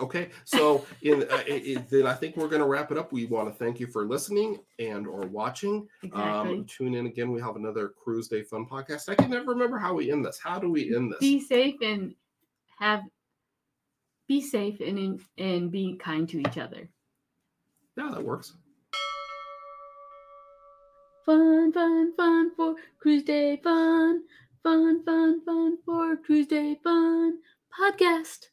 Okay, 0.00 0.28
so 0.44 0.84
in 1.02 1.24
uh, 1.24 1.42
then 1.90 2.06
I 2.06 2.14
think 2.14 2.36
we're 2.36 2.48
going 2.48 2.62
to 2.62 2.68
wrap 2.68 2.92
it 2.92 2.98
up. 2.98 3.12
We 3.12 3.26
want 3.26 3.48
to 3.48 3.54
thank 3.54 3.80
you 3.80 3.86
for 3.86 4.06
listening 4.06 4.60
and 4.78 5.06
or 5.06 5.20
watching. 5.26 5.88
exactly. 6.02 6.58
Um, 6.58 6.64
tune 6.66 6.94
in 6.94 7.06
again. 7.06 7.32
We 7.32 7.40
have 7.40 7.56
another 7.56 7.88
Cruise 7.88 8.28
Day 8.28 8.42
Fun 8.42 8.66
podcast. 8.66 9.08
I 9.08 9.14
can 9.14 9.30
never 9.30 9.52
remember 9.52 9.78
how 9.78 9.94
we 9.94 10.12
end 10.12 10.24
this. 10.24 10.38
How 10.38 10.58
do 10.58 10.70
we 10.70 10.94
end 10.94 11.12
this? 11.12 11.20
be 11.20 11.40
safe 11.40 11.76
and 11.82 12.14
have 12.78 13.02
be 14.28 14.40
safe 14.40 14.80
and 14.80 15.20
and 15.38 15.70
be 15.70 15.96
kind 15.96 16.28
to 16.28 16.38
each 16.40 16.58
other. 16.58 16.88
yeah, 17.96 18.10
that 18.12 18.22
works. 18.22 18.54
Fun, 21.26 21.72
fun, 21.72 22.14
fun 22.16 22.54
for 22.54 22.74
cruise 23.00 23.22
day 23.22 23.60
fun. 23.62 24.22
Fun, 24.62 25.04
fun, 25.04 25.44
fun 25.44 25.78
for 25.84 26.16
cruise 26.16 26.46
day 26.46 26.78
fun 26.82 27.38
podcast. 27.78 28.46